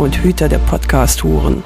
und 0.00 0.16
Hüter 0.24 0.48
der 0.48 0.60
Podcast-Huren. 0.60 1.62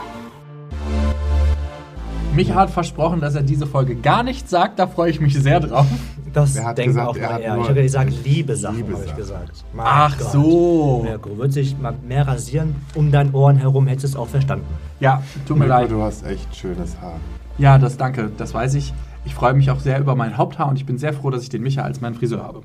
Micha 2.34 2.56
hat 2.56 2.70
versprochen, 2.70 3.20
dass 3.20 3.36
er 3.36 3.42
diese 3.44 3.64
Folge 3.64 3.94
gar 3.94 4.24
nicht 4.24 4.50
sagt. 4.50 4.80
Da 4.80 4.88
freue 4.88 5.08
ich 5.12 5.20
mich 5.20 5.34
sehr 5.34 5.60
drauf. 5.60 5.86
Das 6.32 6.54
denkt 6.74 6.98
auch 6.98 7.16
er 7.16 7.30
mal 7.30 7.40
er. 7.40 7.58
Ich 7.58 7.68
habe 7.68 7.82
gesagt, 7.82 8.12
liebe 8.24 8.56
Sachen, 8.56 8.78
Liebe 8.78 8.94
habe 8.94 9.04
ich 9.04 9.14
gesagt. 9.14 9.64
Mein 9.72 9.86
Ach 9.88 10.18
Gott. 10.18 10.32
so. 10.32 11.02
Mirko, 11.04 11.38
wird 11.38 11.52
sich 11.52 11.78
mal 11.78 11.94
mehr 12.04 12.26
rasieren 12.26 12.74
um 12.96 13.12
dein 13.12 13.32
Ohren 13.32 13.56
herum, 13.56 13.86
hättest 13.86 14.02
du 14.02 14.08
es 14.08 14.16
auch 14.16 14.28
verstanden. 14.28 14.66
Ja, 14.98 15.22
tut 15.46 15.56
mir 15.56 15.66
Mirko, 15.66 15.80
leid. 15.82 15.90
du 15.92 16.02
hast 16.02 16.26
echt 16.26 16.56
schönes 16.56 17.00
Haar. 17.00 17.20
Ja, 17.58 17.78
das 17.78 17.96
danke. 17.96 18.32
Das 18.36 18.52
weiß 18.52 18.74
ich. 18.74 18.92
Ich 19.24 19.32
freue 19.32 19.54
mich 19.54 19.70
auch 19.70 19.78
sehr 19.78 20.00
über 20.00 20.16
mein 20.16 20.36
Haupthaar 20.36 20.68
und 20.68 20.76
ich 20.76 20.84
bin 20.84 20.98
sehr 20.98 21.12
froh, 21.12 21.30
dass 21.30 21.44
ich 21.44 21.50
den 21.50 21.62
Micha 21.62 21.82
als 21.82 22.00
meinen 22.00 22.16
Friseur 22.16 22.42
habe. 22.42 22.62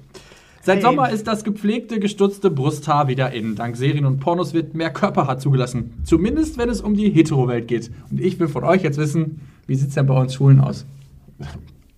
Seit 0.69 0.77
Hey. 0.77 0.83
Sommer 0.83 1.09
ist 1.09 1.25
das 1.25 1.43
gepflegte, 1.43 1.99
gestutzte 1.99 2.51
Brusthaar 2.51 3.07
wieder 3.07 3.31
in. 3.31 3.55
Dank 3.55 3.75
Serien 3.75 4.05
und 4.05 4.19
Pornos 4.19 4.53
wird 4.53 4.75
mehr 4.75 4.91
Körperhaar 4.91 5.39
zugelassen. 5.39 5.93
Zumindest, 6.03 6.59
wenn 6.59 6.69
es 6.69 6.79
um 6.79 6.93
die 6.93 7.09
Hetero-Welt 7.09 7.67
geht. 7.67 7.89
Und 8.11 8.21
ich 8.21 8.39
will 8.39 8.47
von 8.47 8.63
euch 8.63 8.83
jetzt 8.83 8.99
wissen, 8.99 9.41
wie 9.65 9.73
sieht 9.73 9.89
es 9.89 9.95
denn 9.95 10.05
bei 10.05 10.13
uns 10.13 10.35
Schulen 10.35 10.59
aus? 10.59 10.85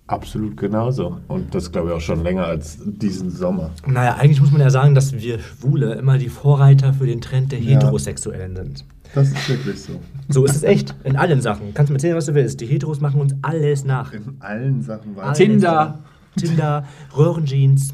Absolut 0.06 0.56
genauso. 0.56 1.18
Und 1.28 1.54
das 1.54 1.70
glaube 1.70 1.90
ich 1.90 1.94
auch 1.96 2.00
schon 2.00 2.22
länger 2.22 2.46
als 2.46 2.78
diesen 2.82 3.28
Sommer. 3.28 3.72
Naja, 3.86 4.14
eigentlich 4.14 4.40
muss 4.40 4.52
man 4.52 4.62
ja 4.62 4.70
sagen, 4.70 4.94
dass 4.94 5.12
wir 5.12 5.38
Schwule 5.38 5.92
immer 5.96 6.16
die 6.16 6.30
Vorreiter 6.30 6.94
für 6.94 7.04
den 7.04 7.20
Trend 7.20 7.52
der 7.52 7.58
Ja. 7.60 7.72
Heterosexuellen 7.72 8.56
sind. 8.56 8.86
Das 9.14 9.28
ist 9.28 9.50
wirklich 9.50 9.82
so. 9.82 10.00
So 10.30 10.46
ist 10.46 10.56
es 10.56 10.62
echt. 10.62 10.94
In 11.04 11.16
allen 11.16 11.42
Sachen. 11.42 11.74
Kannst 11.74 11.90
du 11.90 11.92
mir 11.92 11.98
erzählen, 11.98 12.16
was 12.16 12.24
du 12.24 12.34
willst. 12.34 12.58
Die 12.62 12.66
Heteros 12.66 13.02
machen 13.02 13.20
uns 13.20 13.34
alles 13.42 13.84
nach. 13.84 14.14
In 14.14 14.36
allen 14.40 14.80
Sachen. 14.80 15.14
Tinder. 15.34 15.98
Tinder, 16.34 16.86
Röhrenjeans, 17.14 17.92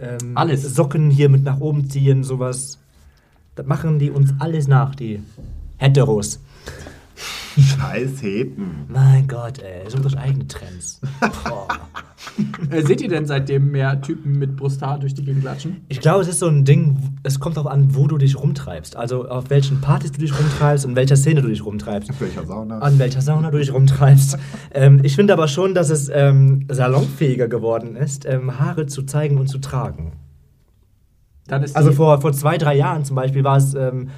ähm, 0.00 0.36
Alles. 0.36 0.62
Socken 0.74 1.10
hier 1.10 1.28
mit 1.28 1.44
nach 1.44 1.60
oben 1.60 1.88
ziehen, 1.88 2.24
sowas. 2.24 2.78
Das 3.54 3.66
machen 3.66 3.98
die 3.98 4.10
uns 4.10 4.32
alles 4.38 4.66
nach, 4.66 4.94
die 4.94 5.22
Heteros. 5.76 6.40
Scheiß 7.58 8.22
Heten. 8.22 8.86
Mein 8.88 9.28
Gott, 9.28 9.58
ey, 9.58 9.88
so 9.90 9.98
unsere 9.98 10.18
eigenen 10.18 10.48
Trends. 10.48 11.00
Boah. 11.44 11.68
Äh, 12.70 12.82
seht 12.82 13.00
ihr 13.00 13.08
denn 13.08 13.26
seitdem 13.26 13.70
mehr 13.70 14.00
Typen 14.00 14.38
mit 14.38 14.56
Brusthaar 14.56 14.98
durch 14.98 15.14
die 15.14 15.24
Gegend 15.24 15.42
klatschen? 15.42 15.84
Ich 15.88 16.00
glaube, 16.00 16.22
es 16.22 16.28
ist 16.28 16.38
so 16.38 16.46
ein 16.46 16.64
Ding, 16.64 16.96
es 17.22 17.40
kommt 17.40 17.56
darauf 17.56 17.70
an, 17.70 17.94
wo 17.94 18.06
du 18.06 18.18
dich 18.18 18.38
rumtreibst. 18.38 18.96
Also 18.96 19.28
auf 19.28 19.50
welchen 19.50 19.80
Partys 19.80 20.12
du 20.12 20.20
dich 20.20 20.38
rumtreibst 20.38 20.84
und 20.84 20.92
in 20.92 20.96
welcher 20.96 21.16
Szene 21.16 21.42
du 21.42 21.48
dich 21.48 21.64
rumtreibst. 21.64 22.10
In 22.10 22.20
welcher 22.20 22.46
Sauna? 22.46 22.78
An 22.78 22.98
welcher 22.98 23.20
Sauna 23.20 23.50
du 23.50 23.58
dich 23.58 23.72
rumtreibst. 23.72 24.38
ähm, 24.74 25.00
ich 25.02 25.16
finde 25.16 25.32
aber 25.32 25.48
schon, 25.48 25.74
dass 25.74 25.90
es 25.90 26.10
ähm, 26.12 26.66
salonfähiger 26.70 27.48
geworden 27.48 27.96
ist, 27.96 28.24
ähm, 28.26 28.58
Haare 28.58 28.86
zu 28.86 29.02
zeigen 29.02 29.38
und 29.38 29.48
zu 29.48 29.58
tragen. 29.58 30.12
Dann 31.48 31.62
ist 31.62 31.76
Also 31.76 31.92
vor, 31.92 32.20
vor 32.20 32.32
zwei, 32.32 32.56
drei 32.56 32.76
Jahren 32.76 33.04
zum 33.04 33.16
Beispiel 33.16 33.44
war 33.44 33.56
es 33.56 33.74
ähm, 33.74 34.08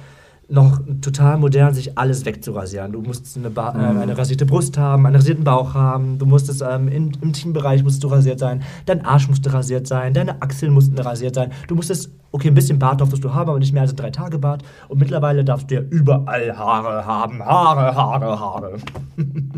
noch 0.47 0.79
total 1.01 1.37
modern, 1.37 1.73
sich 1.73 1.97
alles 1.97 2.25
wegzurasieren. 2.25 2.91
Du 2.91 3.01
musstest 3.01 3.37
eine, 3.37 3.49
ba 3.49 3.73
äh, 3.73 4.01
eine 4.01 4.17
rasierte 4.17 4.45
Brust 4.45 4.77
haben, 4.77 5.05
einen 5.05 5.15
rasierten 5.15 5.43
Bauch 5.43 5.73
haben, 5.73 6.19
du 6.19 6.25
musstest 6.25 6.63
ähm, 6.67 6.87
im, 6.87 7.11
im 7.21 7.33
Teambereich 7.33 7.83
musst 7.83 8.03
du 8.03 8.07
rasiert 8.07 8.39
sein, 8.39 8.61
dein 8.85 9.03
Arsch 9.05 9.27
musste 9.27 9.51
rasiert 9.51 9.87
sein, 9.87 10.13
deine 10.13 10.41
Achseln 10.41 10.71
mussten 10.71 10.97
rasiert 10.99 11.35
sein. 11.35 11.51
Du 11.67 11.75
musstest, 11.75 12.11
okay, 12.31 12.49
ein 12.49 12.53
bisschen 12.53 12.79
Bart 12.79 13.01
durftest 13.01 13.23
du 13.23 13.33
haben, 13.33 13.49
aber 13.49 13.59
nicht 13.59 13.73
mehr 13.73 13.81
als 13.81 13.95
drei 13.95 14.11
Tage 14.11 14.37
Bart. 14.37 14.63
Und 14.87 14.99
mittlerweile 14.99 15.43
darfst 15.43 15.71
du 15.71 15.75
ja 15.75 15.81
überall 15.81 16.55
Haare 16.55 17.05
haben. 17.05 17.43
Haare, 17.43 17.95
Haare, 17.95 18.39
Haare. 18.39 18.77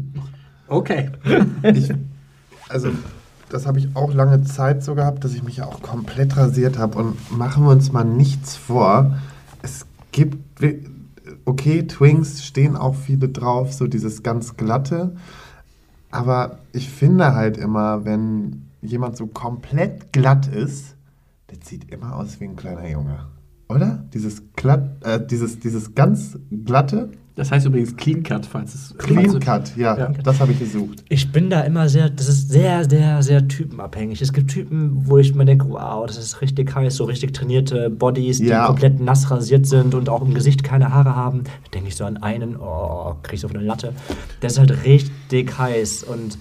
Okay. 0.69 1.09
Ich, 1.63 1.93
also, 2.67 2.89
das 3.49 3.65
habe 3.65 3.79
ich 3.79 3.95
auch 3.95 4.13
lange 4.13 4.43
Zeit 4.43 4.83
so 4.83 4.95
gehabt, 4.95 5.23
dass 5.23 5.33
ich 5.33 5.43
mich 5.43 5.57
ja 5.57 5.65
auch 5.65 5.81
komplett 5.81 6.35
rasiert 6.35 6.77
habe. 6.77 6.97
Und 6.97 7.37
machen 7.37 7.63
wir 7.63 7.71
uns 7.71 7.91
mal 7.91 8.03
nichts 8.03 8.55
vor. 8.55 9.17
Es 9.61 9.85
gibt, 10.11 10.37
okay, 11.45 11.83
Twinks 11.87 12.45
stehen 12.45 12.75
auch 12.75 12.95
viele 12.95 13.29
drauf, 13.29 13.73
so 13.73 13.87
dieses 13.87 14.23
ganz 14.23 14.55
glatte. 14.57 15.15
Aber 16.11 16.59
ich 16.73 16.89
finde 16.89 17.35
halt 17.35 17.57
immer, 17.57 18.05
wenn 18.05 18.67
jemand 18.81 19.17
so 19.17 19.27
komplett 19.27 20.13
glatt 20.13 20.47
ist, 20.47 20.95
der 21.49 21.57
sieht 21.63 21.91
immer 21.91 22.15
aus 22.15 22.39
wie 22.39 22.45
ein 22.45 22.55
kleiner 22.55 22.89
Junge. 22.89 23.27
Oder? 23.69 24.05
Dieses 24.13 24.53
glatt, 24.55 25.03
äh, 25.03 25.25
dieses, 25.25 25.59
dieses 25.59 25.95
ganz 25.95 26.37
glatte, 26.65 27.11
Das 27.37 27.51
heißt 27.51 27.67
übrigens 27.67 27.95
Clean 27.95 28.23
Cut, 28.23 28.45
falls 28.47 28.73
es. 28.73 28.95
Clean 28.97 29.39
Cut, 29.39 29.77
ja, 29.77 29.95
Ja. 29.97 30.07
das 30.23 30.39
habe 30.39 30.51
ich 30.53 30.59
gesucht. 30.59 31.03
Ich 31.07 31.31
bin 31.31 31.49
da 31.51 31.61
immer 31.61 31.87
sehr, 31.87 32.09
das 32.09 32.27
ist 32.27 32.49
sehr, 32.49 32.89
sehr, 32.89 33.21
sehr 33.21 33.47
typenabhängig. 33.47 34.21
Es 34.23 34.33
gibt 34.33 34.49
Typen, 34.49 35.03
wo 35.05 35.19
ich 35.19 35.35
mir 35.35 35.45
denke, 35.45 35.69
wow, 35.69 36.05
das 36.07 36.17
ist 36.17 36.41
richtig 36.41 36.73
heiß, 36.75 36.95
so 36.95 37.03
richtig 37.05 37.33
trainierte 37.33 37.91
Bodies, 37.91 38.39
die 38.39 38.47
Ja. 38.47 38.65
komplett 38.65 38.99
nass 38.99 39.29
rasiert 39.29 39.67
sind 39.67 39.93
und 39.93 40.09
auch 40.09 40.23
im 40.23 40.33
Gesicht 40.33 40.63
keine 40.63 40.91
Haare 40.91 41.15
haben. 41.15 41.43
Da 41.45 41.51
denke 41.75 41.89
ich 41.89 41.95
so 41.95 42.05
an 42.05 42.17
einen, 42.17 42.57
oh, 42.57 43.15
krieg 43.21 43.35
ich 43.35 43.41
so 43.41 43.47
auf 43.47 43.53
eine 43.55 43.63
Latte. 43.63 43.93
Der 44.41 44.49
ist 44.49 44.57
halt 44.57 44.83
richtig 44.83 45.57
heiß 45.57 46.03
und 46.03 46.39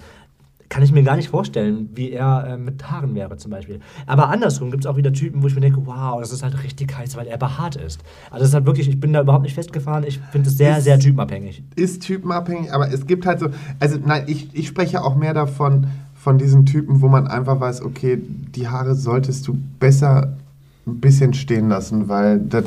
kann 0.69 0.83
ich 0.83 0.91
mir 0.91 1.01
gar 1.03 1.15
nicht 1.15 1.29
vorstellen, 1.29 1.89
wie 1.95 2.11
er 2.11 2.45
äh, 2.47 2.57
mit 2.57 2.91
Haaren 2.91 3.15
wäre 3.15 3.37
zum 3.37 3.51
Beispiel. 3.51 3.79
Aber 4.05 4.29
andersrum 4.29 4.69
gibt 4.69 4.83
es 4.83 4.87
auch 4.89 4.97
wieder 4.97 5.13
Typen, 5.13 5.41
wo 5.41 5.47
ich 5.47 5.55
mir 5.55 5.61
denke, 5.61 5.85
wow, 5.85 6.19
das 6.19 6.31
ist 6.33 6.43
halt 6.43 6.61
richtig 6.63 6.97
heiß, 6.97 7.15
weil 7.15 7.27
er 7.27 7.37
behaart 7.37 7.77
ist. 7.77 8.01
Also 8.31 8.43
es 8.43 8.49
ist 8.49 8.53
halt 8.55 8.65
wirklich, 8.65 8.89
ich 8.89 8.99
bin 8.99 9.13
da 9.13 9.21
überhaupt 9.21 9.43
nicht 9.43 9.55
festgefahren. 9.55 10.03
Ich 10.05 10.19
finde 10.31 10.49
es 10.49 10.57
sehr, 10.57 10.77
Ist- 10.77 10.83
sehr 10.83 10.99
typenabhängig. 10.99 11.63
ist 11.75 12.01
typenabhängig, 12.03 12.73
aber 12.73 12.91
es 12.91 13.07
gibt 13.07 13.25
halt 13.25 13.39
so, 13.39 13.47
also 13.79 13.97
nein, 14.05 14.23
ich, 14.27 14.49
ich 14.53 14.67
spreche 14.67 15.03
auch 15.03 15.15
mehr 15.15 15.33
davon, 15.33 15.87
von 16.15 16.37
diesen 16.37 16.65
Typen, 16.65 17.01
wo 17.01 17.07
man 17.07 17.27
einfach 17.27 17.59
weiß, 17.61 17.81
okay, 17.83 18.17
die 18.53 18.67
Haare 18.67 18.95
solltest 18.95 19.47
du 19.47 19.57
besser 19.79 20.35
ein 20.85 20.99
bisschen 20.99 21.33
stehen 21.33 21.69
lassen, 21.69 22.09
weil 22.09 22.39
das 22.39 22.65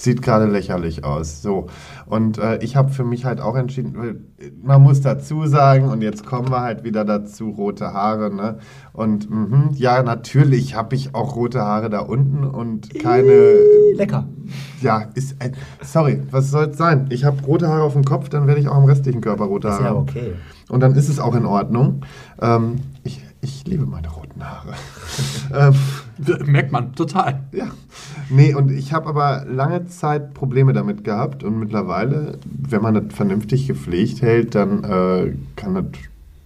sieht 0.00 0.22
gerade 0.22 0.46
lächerlich 0.46 1.04
aus. 1.04 1.42
So. 1.42 1.66
Und 2.06 2.38
äh, 2.38 2.58
ich 2.62 2.76
habe 2.76 2.90
für 2.90 3.04
mich 3.04 3.24
halt 3.24 3.40
auch 3.40 3.54
entschieden, 3.56 4.26
man 4.62 4.82
muss 4.82 5.00
dazu 5.00 5.46
sagen, 5.46 5.88
und 5.88 6.02
jetzt 6.02 6.24
kommen 6.24 6.50
wir 6.50 6.60
halt 6.62 6.84
wieder 6.84 7.04
dazu, 7.04 7.50
rote 7.50 7.92
Haare, 7.92 8.34
ne? 8.34 8.58
Und 8.92 9.30
mhm, 9.30 9.70
ja, 9.74 10.02
natürlich 10.02 10.74
habe 10.74 10.94
ich 10.94 11.14
auch 11.14 11.36
rote 11.36 11.60
Haare 11.60 11.90
da 11.90 12.00
unten 12.00 12.44
und 12.44 12.92
keine. 12.98 13.54
Lecker. 13.94 14.26
Ja, 14.80 15.04
ist. 15.14 15.36
Äh, 15.40 15.52
sorry, 15.82 16.22
was 16.30 16.50
soll 16.50 16.66
es 16.66 16.78
sein? 16.78 17.06
Ich 17.10 17.24
habe 17.24 17.42
rote 17.44 17.68
Haare 17.68 17.82
auf 17.82 17.92
dem 17.92 18.04
Kopf, 18.04 18.28
dann 18.28 18.46
werde 18.46 18.60
ich 18.60 18.68
auch 18.68 18.76
am 18.76 18.84
restlichen 18.84 19.20
Körper 19.20 19.44
rote 19.44 19.68
Ist 19.68 19.74
Haare. 19.74 19.84
ja 19.84 19.90
haben. 19.90 19.98
okay. 19.98 20.32
Und 20.68 20.80
dann 20.80 20.94
ist 20.94 21.08
es 21.08 21.18
auch 21.18 21.34
in 21.34 21.46
Ordnung. 21.46 22.04
Ähm, 22.40 22.76
ich, 23.02 23.22
ich 23.40 23.66
liebe 23.66 23.86
meine 23.86 24.08
roten 24.08 24.42
Haare. 24.42 24.74
ähm, 25.54 25.74
Merkt 26.46 26.72
man, 26.72 26.94
total. 26.94 27.44
ja. 27.52 27.68
Nee, 28.28 28.54
und 28.54 28.70
ich 28.70 28.92
habe 28.92 29.08
aber 29.08 29.44
lange 29.46 29.86
Zeit 29.86 30.34
Probleme 30.34 30.72
damit 30.72 31.04
gehabt 31.04 31.42
und 31.42 31.58
mittlerweile, 31.58 32.38
wenn 32.44 32.82
man 32.82 32.94
das 32.94 33.04
vernünftig 33.14 33.66
gepflegt 33.66 34.22
hält, 34.22 34.54
dann 34.54 34.84
äh, 34.84 35.32
kann 35.56 35.74
das. 35.74 35.84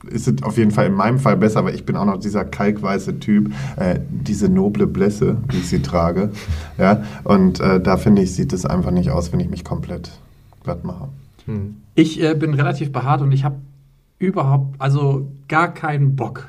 Ist 0.06 0.28
es 0.28 0.42
auf 0.42 0.58
jeden 0.58 0.70
Fall 0.70 0.84
in 0.84 0.92
meinem 0.92 1.18
Fall 1.18 1.38
besser, 1.38 1.64
weil 1.64 1.74
ich 1.74 1.86
bin 1.86 1.96
auch 1.96 2.04
noch 2.04 2.18
dieser 2.18 2.44
kalkweiße 2.44 3.20
Typ, 3.20 3.50
äh, 3.76 4.00
diese 4.10 4.50
noble 4.50 4.86
Blässe, 4.86 5.38
wie 5.48 5.56
ich 5.56 5.68
sie 5.70 5.80
trage. 5.80 6.28
Ja, 6.76 7.04
und 7.24 7.58
äh, 7.60 7.80
da 7.80 7.96
finde 7.96 8.20
ich, 8.20 8.34
sieht 8.34 8.52
es 8.52 8.66
einfach 8.66 8.90
nicht 8.90 9.10
aus, 9.10 9.32
wenn 9.32 9.40
ich 9.40 9.48
mich 9.48 9.64
komplett 9.64 10.10
glatt 10.62 10.84
mache. 10.84 11.08
Hm. 11.46 11.76
Ich 11.94 12.22
äh, 12.22 12.34
bin 12.34 12.52
relativ 12.52 12.92
behaart 12.92 13.22
und 13.22 13.32
ich 13.32 13.44
habe 13.44 13.56
überhaupt, 14.18 14.74
also 14.78 15.30
gar 15.48 15.72
keinen 15.72 16.16
Bock, 16.16 16.48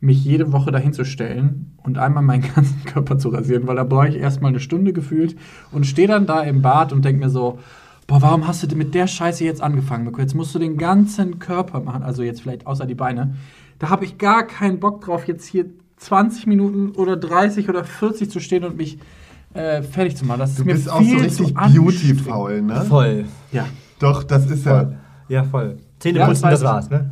mich 0.00 0.24
jede 0.24 0.52
Woche 0.52 0.70
dahin 0.72 0.92
zu 0.92 1.04
stellen 1.04 1.76
und 1.82 1.98
einmal 1.98 2.22
meinen 2.22 2.42
ganzen 2.54 2.84
Körper 2.84 3.18
zu 3.18 3.28
rasieren, 3.28 3.66
weil 3.66 3.76
da 3.76 3.84
brauche 3.84 4.08
ich 4.08 4.16
erstmal 4.16 4.50
eine 4.50 4.60
Stunde 4.60 4.92
gefühlt 4.92 5.36
und 5.72 5.86
stehe 5.86 6.08
dann 6.08 6.26
da 6.26 6.40
im 6.40 6.62
Bad 6.62 6.92
und 6.92 7.04
denke 7.04 7.20
mir 7.20 7.30
so, 7.30 7.58
boah, 8.06 8.22
warum 8.22 8.46
hast 8.46 8.62
du 8.62 8.66
denn 8.66 8.78
mit 8.78 8.94
der 8.94 9.06
Scheiße 9.06 9.44
jetzt 9.44 9.62
angefangen, 9.62 10.04
Mirko? 10.04 10.20
Jetzt 10.20 10.34
musst 10.34 10.54
du 10.54 10.58
den 10.58 10.76
ganzen 10.78 11.38
Körper 11.38 11.80
machen, 11.80 12.02
also 12.02 12.22
jetzt 12.22 12.42
vielleicht 12.42 12.66
außer 12.66 12.86
die 12.86 12.94
Beine. 12.94 13.36
Da 13.78 13.90
habe 13.90 14.04
ich 14.04 14.18
gar 14.18 14.46
keinen 14.46 14.80
Bock 14.80 15.04
drauf, 15.04 15.28
jetzt 15.28 15.46
hier 15.46 15.66
20 15.96 16.46
Minuten 16.46 16.90
oder 16.92 17.16
30 17.16 17.68
oder 17.68 17.84
40 17.84 18.30
zu 18.30 18.40
stehen 18.40 18.64
und 18.64 18.76
mich 18.76 18.98
äh, 19.52 19.82
fertig 19.82 20.16
zu 20.16 20.24
machen. 20.24 20.40
Das 20.40 20.54
Du 20.54 20.62
ist 20.62 20.66
mir 20.66 20.74
bist 20.74 20.90
auch 20.90 21.02
so 21.02 21.16
richtig 21.16 21.54
beauty-faul, 21.54 22.62
ne? 22.62 22.80
Voll. 22.82 23.26
Ja. 23.52 23.66
Doch, 23.98 24.24
das 24.24 24.50
ist 24.50 24.64
ja. 24.64 24.84
Voll. 24.84 24.96
Ja, 25.28 25.44
voll. 25.44 25.76
Zähne 25.98 26.20
Ja, 26.20 26.26
putzen, 26.26 26.42
das 26.42 26.60
das 26.60 26.62
war's, 26.62 26.90
ne? 26.90 27.10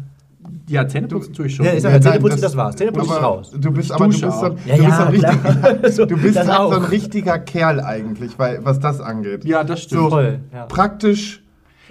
Ja, 0.69 0.87
Zähneputzen 0.87 1.33
tue 1.35 1.47
ich 1.47 1.55
schon. 1.57 1.65
Ja, 1.67 1.73
ich 1.73 1.83
sag 1.83 1.93
Ja, 1.93 2.01
Zähneputzen, 2.01 2.41
das- 2.41 2.53
das 2.53 2.57
war's. 2.57 2.77
Zähneputzen 2.77 3.11
ist 3.13 3.23
raus. 3.23 3.51
Du 3.59 3.71
bist 3.71 3.91
aber 3.93 4.05
du 4.07 4.11
bist, 4.11 4.21
so, 4.21 4.29
du 4.29 4.57
Ja, 4.67 4.77
bist, 4.77 4.83
ja, 4.83 4.97
so, 4.97 5.03
ein 5.05 5.13
klar. 5.15 5.33
richtig, 5.73 5.93
So, 5.95 6.07
du 6.07 6.17
bist 6.17 6.37
halt 6.39 6.47
so 6.71 6.77
ein 6.77 6.85
richtiger 6.85 7.39
Kerl 7.39 7.81
eigentlich, 7.81 8.39
weil, 8.39 8.65
was 8.65 8.79
das 8.81 9.01
angeht. 9.01 9.45
Ja, 9.45 9.65
das 9.65 9.83
stimmt. 9.83 10.03
So 10.03 10.11
Voll, 10.11 10.41
ja. 10.53 10.67
praktisch. 10.67 11.43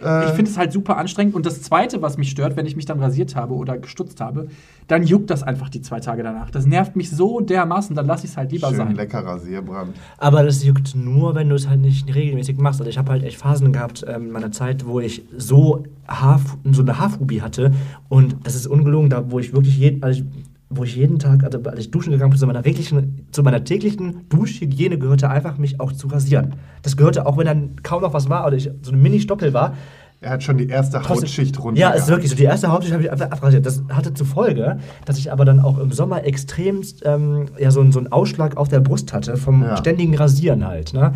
Äh, 0.04 0.26
Ich 0.26 0.32
finde 0.32 0.52
es 0.52 0.58
halt 0.58 0.72
super 0.72 0.98
anstrengend. 0.98 1.36
Und 1.36 1.46
das 1.46 1.62
Zweite, 1.62 2.02
was 2.02 2.18
mich 2.18 2.30
stört, 2.30 2.56
wenn 2.56 2.66
ich 2.66 2.76
mich 2.76 2.86
dann 2.86 3.00
rasiert 3.00 3.36
habe 3.36 3.54
oder 3.54 3.78
gestutzt 3.78 4.22
habe, 4.22 4.48
dann 4.88 5.04
juckt 5.04 5.30
das 5.30 5.44
einfach 5.44 5.70
die 5.70 5.82
zwei 5.82 6.00
Tage 6.00 6.24
danach. 6.24 6.50
Das 6.50 6.66
nervt 6.66 6.96
mich 6.96 7.10
so 7.10 7.40
dermaßen, 7.42 7.96
dann 7.96 8.06
lasse 8.06 8.26
ich 8.26 8.32
es 8.32 8.38
halt 8.38 8.52
lieber 8.52 8.68
schön 8.70 8.78
sein. 8.78 8.96
lecker 8.96 9.26
Rasierbrand. 9.26 9.96
Aber 10.18 10.44
das 10.44 10.64
juckt 10.64 10.96
nur, 10.96 11.36
wenn 11.36 11.50
du 11.50 11.56
es 11.56 11.68
halt 11.68 11.82
nicht 11.82 12.14
regelmäßig 12.14 12.58
machst. 12.58 12.80
Also 12.80 12.90
ich 12.90 12.98
habe 12.98 13.12
halt 13.12 13.24
echt 13.24 13.38
Phasen 13.38 13.74
gehabt 13.74 14.06
ähm, 14.08 14.28
in 14.28 14.32
meiner 14.32 14.52
Zeit, 14.52 14.86
wo 14.86 15.00
ich 15.00 15.24
so, 15.36 15.84
Haar, 16.08 16.40
so 16.72 16.82
eine 16.82 17.00
Haarphobie 17.00 17.42
hatte. 17.42 17.74
Und 18.10 18.38
das 18.44 18.56
ist 18.56 18.68
ungelogen, 18.68 19.10
da 19.10 19.30
wo 19.30 19.40
ich 19.40 19.54
wirklich 19.54 19.78
jeden, 19.78 20.04
also 20.04 20.22
ich, 20.22 20.26
wo 20.70 20.84
ich 20.84 20.96
jeden 20.96 21.18
Tag, 21.20 21.44
also 21.44 21.62
als 21.64 21.80
ich 21.80 21.92
duschen 21.92 22.12
gegangen 22.12 22.32
bin, 22.32 22.40
zu 22.40 22.46
meiner, 22.48 22.62
täglichen, 22.64 23.28
zu 23.32 23.42
meiner 23.44 23.64
täglichen 23.64 24.28
Duschhygiene 24.30 24.98
gehörte 25.00 25.30
einfach, 25.30 25.58
mich 25.58 25.80
auch 25.80 25.94
zu 25.94 26.08
rasieren. 26.08 26.56
Das 26.82 26.98
gehörte, 26.98 27.26
auch 27.26 27.38
wenn 27.38 27.46
dann 27.46 27.76
kaum 27.84 28.02
noch 28.02 28.14
was 28.14 28.28
war 28.30 28.46
oder 28.46 28.56
ich 28.58 28.70
so 28.82 28.92
eine 28.92 29.02
Mini-Stoppel 29.02 29.54
war, 29.54 29.76
Er 30.20 30.32
hat 30.32 30.42
schon 30.44 30.58
die 30.58 30.68
erste 30.68 30.98
Trotzdem- 30.98 31.18
Hautschicht 31.28 31.64
runter. 31.64 31.80
Ja, 31.80 31.92
ist 31.92 32.08
wirklich 32.08 32.32
so. 32.32 32.36
Die 32.36 32.44
erste 32.44 32.70
Hautschicht 32.72 32.92
habe 32.92 33.04
ich 33.04 33.12
einfach 33.12 33.30
abrasiert. 33.30 33.66
Das 33.68 33.84
hatte 33.90 34.16
zur 34.16 34.26
Folge, 34.26 34.80
dass 35.06 35.20
ich 35.20 35.32
aber 35.32 35.46
dann 35.46 35.60
auch 35.60 35.78
im 35.78 35.92
Sommer 35.92 36.26
extremst 36.26 37.04
ähm, 37.06 37.46
ja, 37.60 37.70
so, 37.70 37.82
einen- 37.82 37.92
so 37.92 38.00
einen 38.00 38.12
Ausschlag 38.12 38.58
auf 38.58 38.68
der 38.68 38.80
Brust 38.80 39.14
hatte, 39.14 39.38
vom 39.38 39.62
Ja. 39.62 39.78
ständigen 39.78 40.16
Rasieren 40.18 40.66
halt. 40.66 40.92
Ne? 40.94 41.14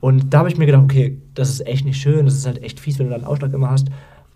Und 0.00 0.32
da 0.32 0.38
habe 0.38 0.48
ich 0.48 0.56
mir 0.56 0.64
gedacht, 0.64 0.82
okay, 0.84 1.20
das 1.34 1.50
ist 1.50 1.66
echt 1.66 1.84
nicht 1.84 2.00
schön, 2.00 2.24
das 2.24 2.34
ist 2.36 2.46
halt 2.46 2.62
echt 2.62 2.80
fies, 2.80 2.98
wenn 2.98 3.06
du 3.08 3.12
dann 3.12 3.20
einen 3.20 3.30
Ausschlag 3.30 3.52
immer 3.52 3.70
hast. 3.70 3.88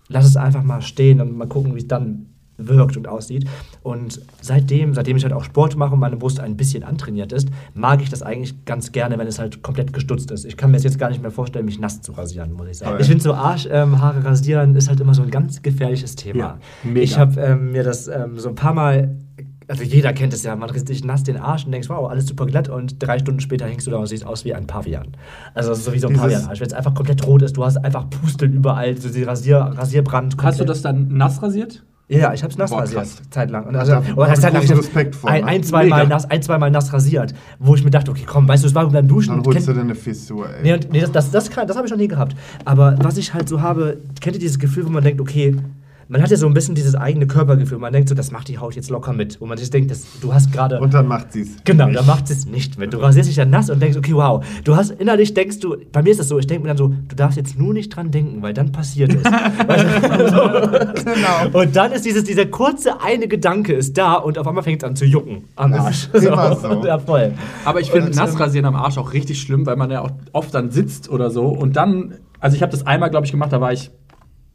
Lass 0.09 0.25
es 0.27 0.37
einfach 0.37 0.61
mal 0.63 0.81
stehen 0.83 1.19
und 1.19 1.35
mal 1.35 1.47
gucken, 1.47 1.73
wie 1.73 1.79
es 1.79 1.87
dann 1.87 2.27
wirkt 2.57 2.97
und 2.97 3.07
aussieht. 3.07 3.45
Und 3.81 4.21
seitdem, 4.41 4.93
seitdem 4.93 5.17
ich 5.17 5.23
halt 5.23 5.33
auch 5.33 5.43
Sport 5.43 5.75
mache 5.75 5.93
und 5.93 5.99
meine 5.99 6.15
Brust 6.17 6.39
ein 6.39 6.55
bisschen 6.55 6.83
antrainiert 6.83 7.31
ist, 7.31 7.49
mag 7.73 8.01
ich 8.01 8.09
das 8.09 8.21
eigentlich 8.21 8.65
ganz 8.65 8.91
gerne, 8.91 9.17
wenn 9.17 9.27
es 9.27 9.39
halt 9.39 9.61
komplett 9.63 9.93
gestutzt 9.93 10.31
ist. 10.31 10.45
Ich 10.45 10.55
kann 10.57 10.71
mir 10.71 10.77
jetzt 10.77 10.99
gar 10.99 11.09
nicht 11.09 11.21
mehr 11.21 11.31
vorstellen, 11.31 11.65
mich 11.65 11.79
nass 11.79 12.01
zu 12.01 12.11
rasieren, 12.13 12.53
muss 12.53 12.67
ich 12.67 12.77
sagen. 12.77 12.91
Aber- 12.91 12.99
Ich 13.01 13.07
finde 13.07 13.23
so 13.23 13.33
Arschhaare 13.33 14.23
rasieren 14.23 14.75
ist 14.75 14.89
halt 14.89 14.99
immer 14.99 15.13
so 15.13 15.23
ein 15.23 15.31
ganz 15.31 15.61
gefährliches 15.61 16.15
Thema. 16.15 16.39
Ja, 16.39 16.57
mega. 16.83 17.01
Ich 17.01 17.17
habe 17.17 17.39
ähm, 17.41 17.71
mir 17.71 17.83
das 17.83 18.07
ähm, 18.07 18.37
so 18.39 18.49
ein 18.49 18.55
paar 18.55 18.73
Mal, 18.73 19.15
also 19.67 19.81
jeder 19.83 20.13
kennt 20.13 20.33
es 20.33 20.43
ja, 20.43 20.55
man 20.55 20.69
rasiert 20.69 20.87
sich 20.87 21.03
nass 21.03 21.23
den 21.23 21.37
Arsch 21.37 21.65
und 21.65 21.71
denkst, 21.71 21.89
wow, 21.89 22.09
alles 22.09 22.27
super 22.27 22.45
glatt 22.45 22.69
und 22.69 23.01
drei 23.01 23.17
Stunden 23.19 23.39
später 23.39 23.65
hängst 23.65 23.87
du 23.87 23.91
da 23.91 23.97
und 23.97 24.07
siehst 24.07 24.25
aus 24.25 24.45
wie 24.45 24.53
ein 24.53 24.67
Pavian. 24.67 25.07
Also 25.53 25.73
so 25.73 25.93
wie 25.93 25.99
so 25.99 26.07
ein 26.09 26.15
Pavian-Arsch. 26.15 26.59
Wenn 26.59 26.67
es 26.67 26.73
einfach 26.73 26.93
komplett 26.93 27.25
rot 27.25 27.41
ist, 27.41 27.55
du 27.57 27.63
hast 27.65 27.77
einfach 27.77 28.09
Pusteln 28.09 28.53
überall, 28.53 28.97
so 28.97 29.09
die 29.09 29.23
Rasier, 29.23 29.57
Rasierbrand. 29.57 30.33
Hast 30.37 30.59
du 30.59 30.65
komplett. 30.65 30.69
das 30.69 30.81
dann 30.81 31.07
nass 31.17 31.41
rasiert? 31.41 31.83
Ja, 32.09 32.33
ich 32.33 32.43
habe 32.43 32.51
es 32.51 32.57
nass 32.57 32.69
Boah, 32.69 32.81
rasiert, 32.81 33.01
krass. 33.01 33.21
zeitlang. 33.29 33.65
Und 33.65 33.73
Da 33.73 33.79
also, 33.79 33.93
ich 33.93 34.13
großen 34.13 34.43
hab 34.43 34.77
Respekt 34.77 35.15
vor, 35.15 35.29
ein, 35.29 35.43
ein, 35.45 35.63
zwei 35.63 35.85
Mal 35.87 36.07
nass, 36.07 36.29
ein, 36.29 36.41
zwei 36.41 36.57
Mal 36.57 36.69
nass 36.69 36.91
rasiert, 36.91 37.33
wo 37.59 37.75
ich 37.75 37.83
mir 37.83 37.91
dachte, 37.91 38.11
okay, 38.11 38.23
komm, 38.25 38.47
weißt 38.47 38.63
du, 38.63 38.67
es 38.67 38.75
war 38.75 38.87
beim 38.89 39.07
Duschen. 39.07 39.37
Dann 39.37 39.45
holst 39.45 39.67
du 39.67 39.73
dir 39.73 39.81
eine 39.81 39.95
Fissur, 39.95 40.47
ey. 40.49 40.63
Nee, 40.63 40.79
nee 40.91 40.99
das, 41.01 41.11
das, 41.11 41.31
das, 41.31 41.49
kann- 41.49 41.65
das 41.65 41.77
habe 41.77 41.87
ich 41.87 41.91
noch 41.91 41.97
nie 41.97 42.09
gehabt. 42.09 42.35
Aber 42.65 42.95
was 42.99 43.17
ich 43.17 43.33
halt 43.33 43.47
so 43.47 43.61
habe, 43.61 43.97
kennt 44.19 44.35
ihr 44.35 44.39
dieses 44.41 44.59
Gefühl, 44.59 44.85
wo 44.85 44.89
man 44.89 45.03
denkt, 45.03 45.21
okay, 45.21 45.55
man 46.07 46.21
hat 46.21 46.29
ja 46.31 46.37
so 46.37 46.45
ein 46.47 46.53
bisschen 46.53 46.75
dieses 46.75 46.95
eigene 46.95 47.27
Körpergefühl. 47.27 47.77
Man 47.77 47.93
denkt 47.93 48.09
so, 48.09 48.15
das 48.15 48.31
macht 48.31 48.47
die 48.47 48.57
Haut 48.57 48.75
jetzt 48.75 48.89
locker 48.89 49.13
mit. 49.13 49.39
Wo 49.41 49.45
man 49.45 49.57
sich 49.57 49.69
denkt, 49.69 49.91
das, 49.91 50.05
du 50.21 50.33
hast 50.33 50.51
gerade. 50.51 50.79
Und 50.79 50.93
dann 50.93 51.07
macht 51.07 51.31
sie's. 51.33 51.55
Genau, 51.63 51.89
da 51.91 52.03
macht 52.03 52.29
es 52.29 52.45
nicht 52.45 52.77
mit. 52.77 52.93
Du 52.93 52.97
rasierst 52.97 53.29
dich 53.29 53.35
dann 53.35 53.49
nass 53.49 53.69
und 53.69 53.81
denkst, 53.81 53.97
okay, 53.97 54.13
wow. 54.13 54.43
Du 54.63 54.75
hast 54.75 54.91
innerlich 54.91 55.33
denkst 55.33 55.59
du, 55.59 55.77
bei 55.91 56.01
mir 56.01 56.11
ist 56.11 56.19
das 56.19 56.27
so, 56.27 56.37
ich 56.39 56.47
denke 56.47 56.63
mir 56.63 56.69
dann 56.69 56.77
so, 56.77 56.87
du 57.07 57.15
darfst 57.15 57.37
jetzt 57.37 57.57
nur 57.57 57.73
nicht 57.73 57.89
dran 57.95 58.11
denken, 58.11 58.41
weil 58.41 58.53
dann 58.53 58.71
passiert 58.71 59.13
es. 59.13 59.23
Weißt 59.67 59.85
du? 60.33 61.03
Genau. 61.03 61.59
Und 61.59 61.75
dann 61.75 61.91
ist 61.91 62.05
dieses, 62.05 62.23
dieser 62.23 62.45
kurze 62.45 63.01
eine 63.01 63.27
Gedanke 63.27 63.73
ist 63.73 63.97
da 63.97 64.15
und 64.15 64.37
auf 64.37 64.47
einmal 64.47 64.63
fängt 64.63 64.83
es 64.83 64.87
an 64.89 64.95
zu 64.95 65.05
jucken 65.05 65.43
am 65.55 65.71
Das 65.71 65.79
Arsch. 65.85 66.09
ist 66.13 66.25
immer 66.25 66.55
so. 66.55 66.83
Ja, 66.85 66.99
voll. 66.99 67.31
Aber 67.65 67.79
ich 67.79 67.91
finde 67.91 68.07
Und, 68.07 68.15
nass 68.15 68.31
ähm, 68.31 68.37
rasieren 68.37 68.65
am 68.65 68.75
Arsch 68.75 68.97
auch 68.97 69.13
richtig 69.13 69.39
schlimm, 69.39 69.65
weil 69.65 69.75
man 69.77 69.89
ja 69.89 70.01
auch 70.01 70.11
oft 70.33 70.53
dann 70.53 70.71
sitzt 70.71 71.09
oder 71.09 71.29
so 71.29 71.45
und 71.47 71.75
dann, 71.75 72.15
also 72.39 72.55
ich 72.55 72.61
habe 72.61 72.71
das 72.71 72.85
einmal, 72.85 73.09
glaube 73.09 73.25
ich, 73.25 73.31
gemacht, 73.31 73.53
da 73.53 73.61
war 73.61 73.71
ich 73.71 73.89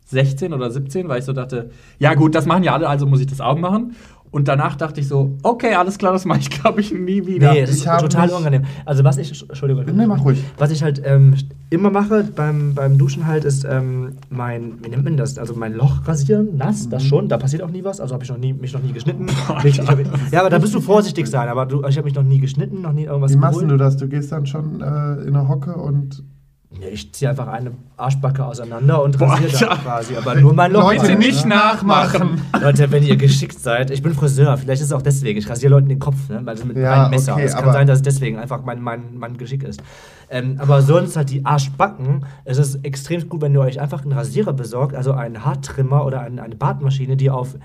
16 0.08 0.52
oder 0.52 0.70
17, 0.70 1.08
weil 1.08 1.19
ich 1.20 1.25
so 1.25 1.32
dachte, 1.32 1.70
ja 1.99 2.14
gut, 2.14 2.34
das 2.34 2.46
machen 2.46 2.62
ja 2.64 2.72
alle, 2.75 2.88
also 2.88 3.06
muss 3.06 3.20
ich 3.20 3.26
das 3.26 3.40
auch 3.40 3.58
machen. 3.58 3.94
Und 4.31 4.46
danach 4.46 4.76
dachte 4.76 5.00
ich 5.00 5.08
so, 5.08 5.38
okay, 5.43 5.72
alles 5.75 5.96
klar, 5.96 6.12
das 6.12 6.26
mache 6.26 6.40
ich, 6.40 6.50
glaube 6.62 6.82
ich, 6.82 6.93
nie 6.93 7.26
wieder. 7.26 7.50
Nee, 7.52 7.62
das 7.62 7.70
Ich 7.70 7.87
ist 7.87 7.99
total 8.00 8.28
unangenehm. 8.28 8.64
Also 8.84 9.02
was 9.02 9.16
ich, 9.16 9.31
Entschuldigung. 9.49 9.84
Nee, 9.96 10.06
mach 10.06 10.22
ruhig. 10.22 10.44
Was 10.58 10.70
ich 10.70 10.82
halt 10.82 11.00
ähm, 11.02 11.34
immer 11.70 11.90
mache 11.90 12.25
beim, 12.37 12.75
beim 12.75 12.99
Duschen 12.99 13.26
halt, 13.26 13.46
ist 13.46 13.64
ähm, 13.64 14.16
mein, 14.28 14.75
wie 14.82 14.90
nennt 14.90 15.05
man 15.05 15.16
das? 15.16 15.38
Also 15.38 15.55
mein 15.55 15.72
Loch 15.72 16.06
rasieren, 16.06 16.58
nass, 16.58 16.90
das 16.90 17.04
Mhm. 17.04 17.08
schon, 17.08 17.28
da 17.31 17.38
passiert 17.38 17.62
auch 17.62 17.70
nie 17.70 17.84
was. 17.84 18.00
Also 18.00 18.12
habe 18.12 18.22
ich 18.25 18.28
noch 18.28 18.37
nie, 18.37 18.52
mich 18.52 18.75
noch 18.75 18.82
nie 18.82 18.93
geschnitten. 18.93 19.28
ich, 19.64 19.78
ich 19.78 19.88
hab, 19.88 19.99
ja, 20.31 20.40
aber 20.40 20.50
da 20.50 20.58
bist 20.58 20.75
du 20.75 20.81
vorsichtig 20.82 21.26
sein, 21.26 21.49
aber 21.49 21.64
du, 21.64 21.82
ich 21.87 21.96
habe 21.96 22.04
mich 22.04 22.14
noch 22.14 22.22
nie 22.22 22.38
geschnitten, 22.38 22.82
noch 22.82 22.93
nie 22.93 23.04
irgendwas 23.04 23.32
Wie 23.32 23.37
machst 23.37 23.62
du 23.62 23.76
das? 23.78 23.96
Du 23.96 24.08
gehst 24.08 24.31
dann 24.31 24.44
schon 24.44 24.82
äh, 24.82 25.22
in 25.26 25.37
eine 25.37 25.49
Hocke 25.49 25.75
und. 25.75 26.22
Ich 26.70 27.12
ziehe 27.15 27.31
einfach 27.31 27.47
eine 27.49 27.73
Arschbacke 27.97 28.44
auseinander 28.44 29.03
und 29.03 29.19
rasiere 29.19 29.50
dann 29.67 29.79
quasi, 29.79 30.17
aber 30.17 30.35
nur 30.35 30.53
mein 30.53 30.70
Loch. 30.70 30.82
Leute, 30.82 31.09
halt, 31.09 31.19
nicht 31.19 31.44
ne? 31.47 31.55
nachmachen. 31.55 32.43
Leute, 32.61 32.93
wenn 32.93 33.03
ihr 33.03 33.17
geschickt 33.17 33.59
seid, 33.59 33.91
ich 33.91 34.03
bin 34.03 34.12
Friseur, 34.12 34.55
vielleicht 34.59 34.82
ist 34.82 34.88
es 34.88 34.93
auch 34.93 35.00
deswegen. 35.00 35.38
Ich 35.38 35.49
rasiere 35.49 35.70
Leuten 35.70 35.88
den 35.88 35.99
Kopf, 35.99 36.29
ne? 36.29 36.41
Weil 36.44 36.56
mit 36.65 36.76
Ja, 36.76 37.05
einem 37.05 37.11
Messer. 37.11 37.32
okay, 37.32 37.44
es 37.44 37.56
kann 37.56 37.73
sein, 37.73 37.87
dass 37.87 37.99
es 37.99 38.03
deswegen 38.03 38.38
einfach 38.38 38.62
mein, 38.65 38.82
mein, 38.82 39.17
mein 39.17 39.38
Geschick 39.38 39.62
ist. 39.62 39.82
Ähm, 40.29 40.56
aber 40.59 40.82
sonst 40.82 41.17
halt 41.17 41.31
die 41.31 41.44
Arschbacken. 41.47 42.26
Es 42.44 42.59
ist 42.59 42.85
extrem 42.85 43.26
gut, 43.31 43.41
wenn 43.41 43.55
ihr 43.55 43.61
euch 43.61 43.81
einfach 43.81 44.03
einen 44.03 44.12
Rasierer 44.12 44.53
besorgt, 44.53 44.94
also 44.94 45.12
einen 45.12 45.47
Haartrimmer 45.47 46.05
oder 46.05 46.21
ein, 46.21 46.38
eine 46.38 46.55
Bartmaschine, 46.55 47.17
die 47.17 47.31
auf 47.31 47.56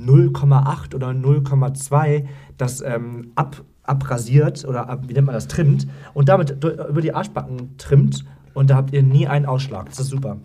0,8 0.00 0.94
oder 0.94 1.08
0,2 1.08 2.24
das 2.58 2.80
ähm, 2.80 3.32
ab, 3.34 3.56
abrasiert 3.82 4.64
oder 4.64 4.88
ab, 4.88 5.00
wie 5.08 5.14
nennt 5.14 5.26
man 5.26 5.34
das, 5.34 5.48
trimmt 5.48 5.86
und 6.14 6.28
damit 6.28 6.62
über 6.62 7.00
die 7.00 7.12
Arschbacken 7.12 7.76
trimmt 7.76 8.24
und 8.54 8.70
da 8.70 8.76
habt 8.76 8.92
ihr 8.92 9.02
nie 9.02 9.26
einen 9.26 9.46
Ausschlag. 9.46 9.86
Das 9.90 10.00
ist 10.00 10.08
super. 10.08 10.38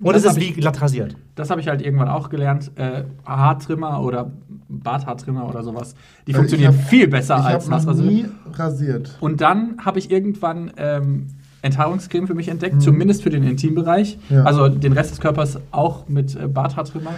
Und 0.00 0.14
Das 0.16 0.24
es 0.24 0.32
ist 0.32 0.40
wie 0.40 0.50
glatt 0.52 0.80
rasiert. 0.82 1.16
Das 1.36 1.50
habe 1.50 1.60
ich 1.60 1.68
halt 1.68 1.80
irgendwann 1.80 2.08
auch 2.08 2.28
gelernt. 2.28 2.72
Äh, 2.74 3.04
Haartrimmer 3.24 4.02
oder 4.02 4.32
Barthaartrimmer 4.68 5.48
oder 5.48 5.62
sowas. 5.62 5.94
Die 6.26 6.32
Also 6.32 6.40
funktionieren 6.40 6.76
hab- 6.76 6.88
viel 6.88 7.06
besser 7.08 7.36
ich 7.38 7.44
als 7.44 7.68
Nassrasur. 7.68 8.04
nie 8.06 8.24
rasiert. 8.52 9.16
Und 9.20 9.40
dann 9.40 9.76
habe 9.84 9.98
ich 10.00 10.10
irgendwann 10.10 10.72
ähm, 10.76 11.28
Enthaarungscreme 11.62 12.26
für 12.26 12.34
mich 12.34 12.48
entdeckt, 12.48 12.82
zumindest 12.82 13.22
für 13.22 13.30
den 13.30 13.44
Intimbereich. 13.44 14.18
Mhm. 14.28 14.36
Ja. 14.36 14.42
Also 14.44 14.68
den 14.68 14.92
Rest 14.92 15.12
des 15.12 15.20
Körpers 15.20 15.60
auch 15.70 16.08
mit 16.08 16.34
äh, 16.34 16.48
Barthaartrimmer. 16.48 17.12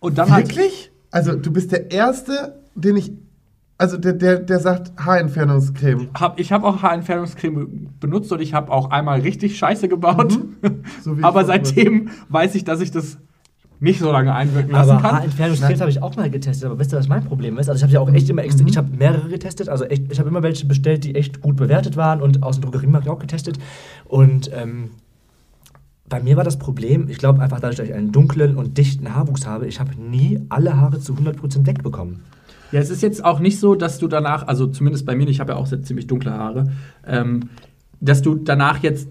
Und 0.00 0.18
dann 0.18 0.30
halt. 0.30 0.48
Wirklich? 0.48 0.90
Also, 1.10 1.34
du 1.36 1.50
bist 1.50 1.72
der 1.72 1.90
Erste, 1.90 2.60
den 2.74 2.96
ich. 2.96 3.12
Also, 3.78 3.98
der, 3.98 4.14
der, 4.14 4.38
der 4.38 4.58
sagt 4.58 4.92
Haarentfernungscreme. 4.98 6.08
Hab, 6.18 6.40
ich 6.40 6.50
habe 6.52 6.66
auch 6.66 6.82
Haarentfernungscreme 6.82 7.90
benutzt 8.00 8.32
und 8.32 8.40
ich 8.40 8.54
habe 8.54 8.72
auch 8.72 8.90
einmal 8.90 9.20
richtig 9.20 9.58
Scheiße 9.58 9.88
gebaut. 9.88 10.38
So 11.02 11.18
wie 11.18 11.22
Aber 11.24 11.44
seitdem 11.44 12.08
weiß 12.30 12.54
ich, 12.54 12.64
dass 12.64 12.80
ich 12.80 12.90
das 12.90 13.18
nicht 13.78 13.98
so 14.00 14.10
lange 14.10 14.34
einwirken 14.34 14.72
lassen 14.72 14.92
Aber 14.92 15.02
kann. 15.02 15.12
Haarentfernungscremes 15.16 15.80
habe 15.82 15.90
ich 15.90 16.02
auch 16.02 16.16
mal 16.16 16.30
getestet. 16.30 16.64
Aber 16.64 16.78
wisst 16.78 16.94
ihr, 16.94 16.98
was 16.98 17.08
mein 17.08 17.24
Problem 17.24 17.58
ist? 17.58 17.68
Also 17.68 17.76
ich 17.78 17.82
habe 17.82 17.92
ja 17.92 18.00
auch 18.00 18.10
echt 18.10 18.30
immer 18.30 18.42
extra, 18.42 18.62
Mhm. 18.62 18.68
ich 18.68 18.76
habe 18.78 18.96
mehrere 18.96 19.28
getestet. 19.28 19.68
Also 19.68 19.84
echt, 19.84 20.10
ich 20.10 20.18
habe 20.18 20.30
immer 20.30 20.42
welche 20.42 20.64
bestellt, 20.66 21.04
die 21.04 21.14
echt 21.14 21.42
gut 21.42 21.56
bewertet 21.56 21.96
waren 21.98 22.22
und 22.22 22.42
aus 22.42 22.56
dem 22.58 22.62
Drogeriemarkt 22.62 23.06
auch 23.08 23.18
getestet. 23.18 23.58
Und 24.06 24.50
ähm, 24.54 24.92
bei 26.08 26.22
mir 26.22 26.36
war 26.38 26.44
das 26.44 26.58
Problem, 26.58 27.08
ich 27.10 27.18
glaube 27.18 27.42
einfach 27.42 27.60
dadurch, 27.60 27.76
dass 27.76 27.86
ich 27.88 27.94
einen 27.94 28.12
dunklen 28.12 28.56
und 28.56 28.78
dichten 28.78 29.12
Haarwuchs 29.14 29.46
habe, 29.46 29.66
ich 29.66 29.80
habe 29.80 29.90
nie 30.00 30.40
alle 30.48 30.80
Haare 30.80 30.98
zu 31.00 31.12
100% 31.14 31.66
wegbekommen. 31.66 32.22
Ja, 32.72 32.80
es 32.80 32.90
ist 32.90 33.02
jetzt 33.02 33.24
auch 33.24 33.38
nicht 33.40 33.60
so, 33.60 33.74
dass 33.74 33.98
du 33.98 34.08
danach, 34.08 34.46
also 34.46 34.66
zumindest 34.66 35.06
bei 35.06 35.14
mir, 35.14 35.28
ich 35.28 35.40
habe 35.40 35.52
ja 35.52 35.58
auch 35.58 35.66
ziemlich 35.66 36.06
dunkle 36.06 36.32
Haare, 36.32 36.72
ähm, 37.06 37.50
dass 38.00 38.22
du 38.22 38.34
danach 38.34 38.82
jetzt 38.82 39.08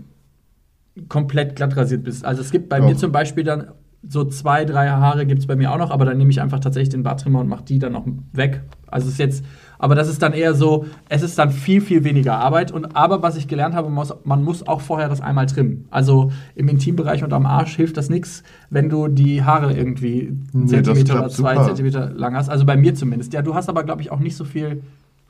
komplett 1.09 1.55
glatt 1.55 1.75
rasiert 1.75 2.03
bist. 2.03 2.25
Also 2.25 2.41
es 2.41 2.51
gibt 2.51 2.69
bei 2.69 2.79
Doch. 2.79 2.87
mir 2.87 2.95
zum 2.95 3.11
Beispiel 3.11 3.43
dann 3.43 3.67
so 4.07 4.23
zwei, 4.25 4.65
drei 4.65 4.89
Haare 4.89 5.25
gibt 5.25 5.39
es 5.39 5.47
bei 5.47 5.55
mir 5.55 5.71
auch 5.71 5.77
noch, 5.77 5.91
aber 5.91 6.05
dann 6.05 6.17
nehme 6.17 6.29
ich 6.29 6.41
einfach 6.41 6.59
tatsächlich 6.59 6.89
den 6.89 7.03
Barttrimmer 7.03 7.39
und 7.39 7.47
mache 7.47 7.63
die 7.63 7.79
dann 7.79 7.93
noch 7.93 8.05
weg. 8.33 8.61
Also 8.87 9.07
es 9.07 9.13
ist 9.13 9.19
jetzt, 9.19 9.45
aber 9.79 9.95
das 9.95 10.07
ist 10.09 10.21
dann 10.21 10.33
eher 10.33 10.53
so, 10.53 10.85
es 11.09 11.21
ist 11.21 11.37
dann 11.37 11.51
viel, 11.51 11.81
viel 11.81 12.03
weniger 12.03 12.37
Arbeit. 12.37 12.71
Und 12.71 12.95
aber 12.95 13.21
was 13.21 13.35
ich 13.35 13.47
gelernt 13.47 13.75
habe, 13.75 13.87
man 13.87 13.95
muss, 13.95 14.13
man 14.23 14.43
muss 14.43 14.67
auch 14.67 14.81
vorher 14.81 15.09
das 15.09 15.21
einmal 15.21 15.45
trimmen. 15.45 15.85
Also 15.91 16.31
im 16.55 16.67
Intimbereich 16.67 17.23
und 17.23 17.33
am 17.33 17.45
Arsch 17.45 17.75
hilft 17.75 17.97
das 17.97 18.09
nichts, 18.09 18.43
wenn 18.69 18.89
du 18.89 19.07
die 19.07 19.43
Haare 19.43 19.73
irgendwie 19.73 20.27
einen 20.53 20.63
Nee, 20.65 20.67
Zentimeter 20.67 21.19
oder 21.19 21.29
zwei 21.29 21.53
super. 21.55 21.67
Zentimeter 21.67 22.09
lang 22.11 22.35
hast. 22.35 22.49
Also 22.49 22.65
bei 22.65 22.77
mir 22.77 22.95
zumindest. 22.95 23.33
Ja, 23.33 23.41
du 23.41 23.55
hast 23.55 23.69
aber, 23.69 23.83
glaube 23.83 24.01
ich, 24.01 24.11
auch 24.11 24.19
nicht 24.19 24.35
so 24.35 24.45
viel 24.45 24.81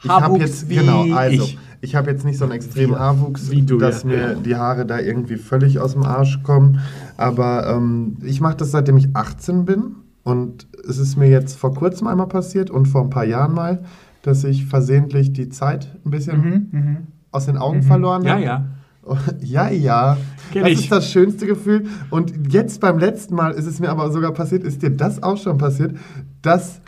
Ich 0.03 0.09
habe 0.09 0.25
Haarwuchs 0.25 0.39
jetzt, 0.41 0.69
wie 0.69 0.75
genau, 0.75 1.11
also, 1.13 1.43
ich. 1.43 1.57
ich, 1.81 1.95
habe 1.95 2.11
jetzt 2.11 2.25
nicht 2.25 2.37
so 2.37 2.43
einen 2.45 2.53
extremen 2.53 2.93
Wie- 2.93 2.99
Haarwuchs, 2.99 3.49
wie 3.51 3.61
du, 3.61 3.77
dass 3.77 4.03
ja. 4.03 4.09
mir 4.09 4.35
die 4.35 4.55
Haare 4.55 4.85
da 4.85 4.99
irgendwie 4.99 5.37
völlig 5.37 5.79
aus 5.79 5.93
dem 5.93 6.03
Arsch 6.03 6.43
kommen. 6.43 6.79
Aber 7.17 7.67
ähm, 7.67 8.17
ich 8.23 8.41
mache 8.41 8.57
das 8.57 8.71
seitdem 8.71 8.97
ich 8.97 9.15
18 9.15 9.65
bin. 9.65 9.95
Und 10.23 10.65
es 10.89 10.97
ist 10.97 11.17
mir 11.17 11.29
jetzt 11.29 11.55
vor 11.55 11.73
kurzem 11.75 12.07
einmal 12.07 12.27
passiert 12.27 12.71
und 12.71 12.87
vor 12.87 13.01
ein 13.01 13.11
paar 13.11 13.25
Jahren 13.25 13.53
mal, 13.53 13.83
dass 14.25 14.43
ich 14.43 14.65
versehentlich 14.65 15.33
die 15.33 15.49
Zeit 15.49 15.97
ein 16.05 16.09
bisschen 16.09 17.07
aus 17.31 17.45
den 17.45 17.57
Augen 17.57 17.83
verloren 17.83 18.21
Mhm, 18.21 18.27
Ja, 18.27 18.33
habe. 18.33 18.43
ja. 18.43 18.65
Ja, 19.41 19.69
ja. 19.69 20.17
Kenn 20.51 20.63
das 20.63 20.71
ich. 20.71 20.79
ist 20.81 20.91
das 20.91 21.11
schönste 21.11 21.45
Gefühl. 21.45 21.85
Und 22.09 22.51
jetzt 22.51 22.81
beim 22.81 22.97
letzten 22.97 23.35
Mal 23.35 23.51
ist 23.51 23.67
es 23.67 23.79
mir 23.79 23.89
aber 23.89 24.11
sogar 24.11 24.31
passiert, 24.31 24.63
ist 24.63 24.81
dir 24.81 24.89
das 24.89 25.21
auch 25.21 25.37
schon 25.37 25.57
passiert, 25.59 25.95
dass 26.41 26.81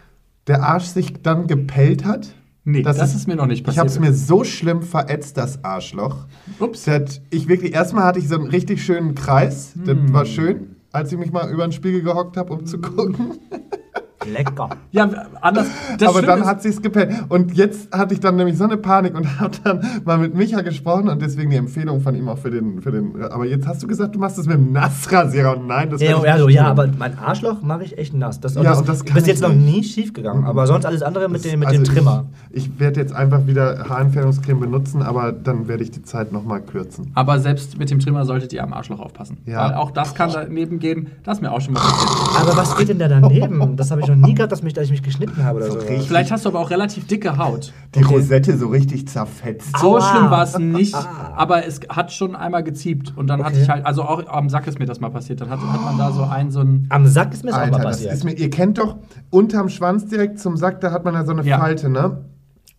der 0.47 0.63
Arsch 0.63 0.85
sich 0.85 1.21
dann 1.21 1.45
gepellt 1.45 2.05
hat. 2.05 2.33
Nee, 2.63 2.81
das 2.81 3.13
ist 3.15 3.27
mir 3.27 3.35
noch 3.35 3.45
nicht 3.45 3.67
Ich 3.67 3.77
habe 3.77 3.87
es 3.87 3.95
passiert. 3.97 4.11
mir 4.13 4.17
so 4.17 4.43
schlimm 4.43 4.81
verätzt, 4.81 5.37
das 5.37 5.63
Arschloch. 5.63 6.25
Ups. 6.59 6.85
Das, 6.85 7.21
ich 7.29 7.47
wirklich, 7.47 7.73
erstmal 7.73 8.03
hatte 8.05 8.19
ich 8.19 8.27
so 8.27 8.35
einen 8.35 8.47
richtig 8.47 8.83
schönen 8.83 9.13
Kreis. 9.15 9.73
Das 9.85 9.95
Hm. 9.95 10.11
war 10.11 10.25
schön, 10.25 10.75
als 10.91 11.11
ich 11.11 11.17
mich 11.19 11.31
mal 11.31 11.49
über 11.51 11.67
den 11.67 11.71
Spiegel 11.71 12.01
gehockt 12.01 12.35
habe, 12.35 12.51
um 12.51 12.65
zu 12.65 12.79
gucken. 12.79 13.33
Lecker. 14.31 14.69
Ja, 14.91 15.09
anders. 15.41 15.67
Das 15.99 16.09
Aber 16.09 16.21
dann 16.21 16.41
ist- 16.41 16.45
hat 16.47 16.61
sich's 16.61 16.81
gepellt. 16.81 17.11
Und 17.29 17.55
jetzt 17.55 17.91
hatte 17.91 18.13
ich 18.13 18.19
dann 18.19 18.35
nämlich 18.35 18.57
so 18.57 18.63
eine 18.65 18.77
Panik 18.77 19.15
und 19.15 19.25
habe 19.39 19.51
dann 19.63 19.81
mal 20.05 20.17
mit 20.17 20.35
Micha 20.35 20.61
gesprochen 20.61 21.09
und 21.09 21.21
deswegen 21.21 21.49
die 21.51 21.57
Empfehlung 21.57 22.01
von 22.01 22.15
ihm 22.15 22.27
auch 22.29 22.37
für 22.37 22.51
den, 22.51 22.81
für 22.81 22.91
den. 22.91 23.21
Aber 23.23 23.45
jetzt 23.45 23.67
hast 23.67 23.81
du 23.83 23.87
gesagt, 23.87 24.15
du 24.15 24.19
machst 24.19 24.37
das 24.37 24.45
mit 24.45 24.57
dem 24.57 24.71
Nassrasierer 24.71 25.57
und 25.57 25.67
nein, 25.67 25.89
das 25.89 26.01
Ja, 26.01 26.09
werd 26.09 26.23
ich 26.25 26.31
also, 26.31 26.45
nicht 26.47 26.55
ja, 26.55 26.67
aber 26.67 26.87
mein 26.97 27.17
Arschloch 27.17 27.61
mache 27.61 27.83
ich 27.83 27.97
echt 27.97 28.13
nass. 28.13 28.39
Das, 28.39 28.55
Ja, 28.55 28.63
das, 28.63 28.79
und 28.79 28.89
das 28.89 29.05
kann 29.05 29.15
bis 29.15 29.27
jetzt 29.27 29.41
noch 29.41 29.53
nie 29.53 29.83
schief 29.83 30.13
gegangen. 30.13 30.43
Aber 30.45 30.67
sonst 30.67 30.85
alles 30.85 31.01
andere 31.01 31.29
mit, 31.29 31.43
dem, 31.45 31.59
mit 31.59 31.67
Also 31.69 31.81
dem 31.81 31.85
Trimmer. 31.85 32.25
Ich, 32.49 32.65
ich 32.67 32.79
werde 32.79 32.99
jetzt 32.99 33.13
einfach 33.13 33.45
wieder 33.47 33.85
Haarentfernungscreme 33.89 34.59
benutzen, 34.59 35.01
aber 35.01 35.31
dann 35.31 35.67
werde 35.67 35.83
ich 35.83 35.91
die 35.91 36.03
Zeit 36.03 36.31
nochmal 36.31 36.61
kürzen. 36.61 37.11
Aber 37.15 37.39
selbst 37.39 37.77
mit 37.79 37.89
dem 37.89 37.99
Trimmer 37.99 38.25
solltet 38.25 38.53
ihr 38.53 38.63
am 38.63 38.73
Arschloch 38.73 38.99
aufpassen. 38.99 39.37
Ja. 39.45 39.65
Weil 39.69 39.73
auch 39.75 39.91
das 39.91 40.13
kann 40.15 40.31
daneben 40.33 40.79
gehen. 40.79 41.07
Das 41.23 41.37
ist 41.37 41.41
mir 41.41 41.51
auch 41.51 41.61
schon 41.61 41.73
mal 41.73 41.79
passiert. 41.79 42.41
Aber 42.41 42.57
was 42.57 42.75
geht 42.77 42.89
denn 42.89 42.99
da 42.99 43.07
daneben? 43.07 43.75
Das 43.77 43.91
habe 43.91 44.01
ich 44.01 44.07
noch 44.07 44.15
nie 44.21 44.33
gehabt, 44.33 44.51
dass, 44.51 44.63
mich, 44.63 44.73
dass 44.73 44.85
ich 44.85 44.91
mich 44.91 45.03
geschnitten 45.03 45.43
habe 45.43 45.57
oder 45.57 45.71
so. 45.71 45.77
richtig. 45.79 46.07
Vielleicht 46.07 46.31
hast 46.31 46.45
du 46.45 46.49
aber 46.49 46.59
auch 46.59 46.69
relativ 46.69 47.07
dicke 47.07 47.37
Haut. 47.37 47.73
Die 47.95 48.01
Rosette 48.03 48.57
so 48.57 48.67
richtig 48.67 49.07
zerfetzt. 49.07 49.77
So 49.79 49.97
Aua. 49.97 50.01
schlimm 50.01 50.29
war 50.29 50.43
es 50.43 50.57
nicht, 50.57 50.95
aber 50.95 51.65
es 51.65 51.79
hat 51.89 52.11
schon 52.11 52.35
einmal 52.35 52.63
geziebt. 52.63 53.13
Und 53.15 53.27
dann 53.27 53.43
hatte 53.43 53.53
Okay. 53.55 53.63
ich 53.63 53.69
halt, 53.69 53.85
also 53.85 54.03
auch 54.03 54.25
am 54.27 54.49
Sack 54.49 54.67
ist 54.67 54.79
mir 54.79 54.85
das 54.85 54.99
mal 54.99 55.09
passiert. 55.09 55.41
Dann 55.41 55.49
hat, 55.49 55.59
hat 55.61 55.81
man 55.81 55.97
da 55.97 56.11
so 56.11 56.23
einen, 56.23 56.51
so 56.51 56.59
ein. 56.61 56.87
Am 56.89 57.05
Sack 57.07 57.33
ist 57.33 57.43
mir 57.43 57.51
das 57.51 57.59
auch 57.59 57.63
Alter, 57.63 57.77
mal 57.77 57.83
das 57.83 57.97
passiert. 57.97 58.13
ist 58.13 58.23
mir, 58.23 58.33
ihr 58.33 58.49
kennt 58.49 58.77
doch 58.77 58.97
unterm 59.29 59.69
Schwanz 59.69 60.05
direkt 60.07 60.39
zum 60.39 60.57
Sack, 60.57 60.81
da 60.81 60.91
hat 60.91 61.05
man 61.05 61.13
ja 61.13 61.25
so 61.25 61.31
eine 61.31 61.43
Ja. 61.43 61.59
Falte, 61.59 61.89
ne? 61.89 62.25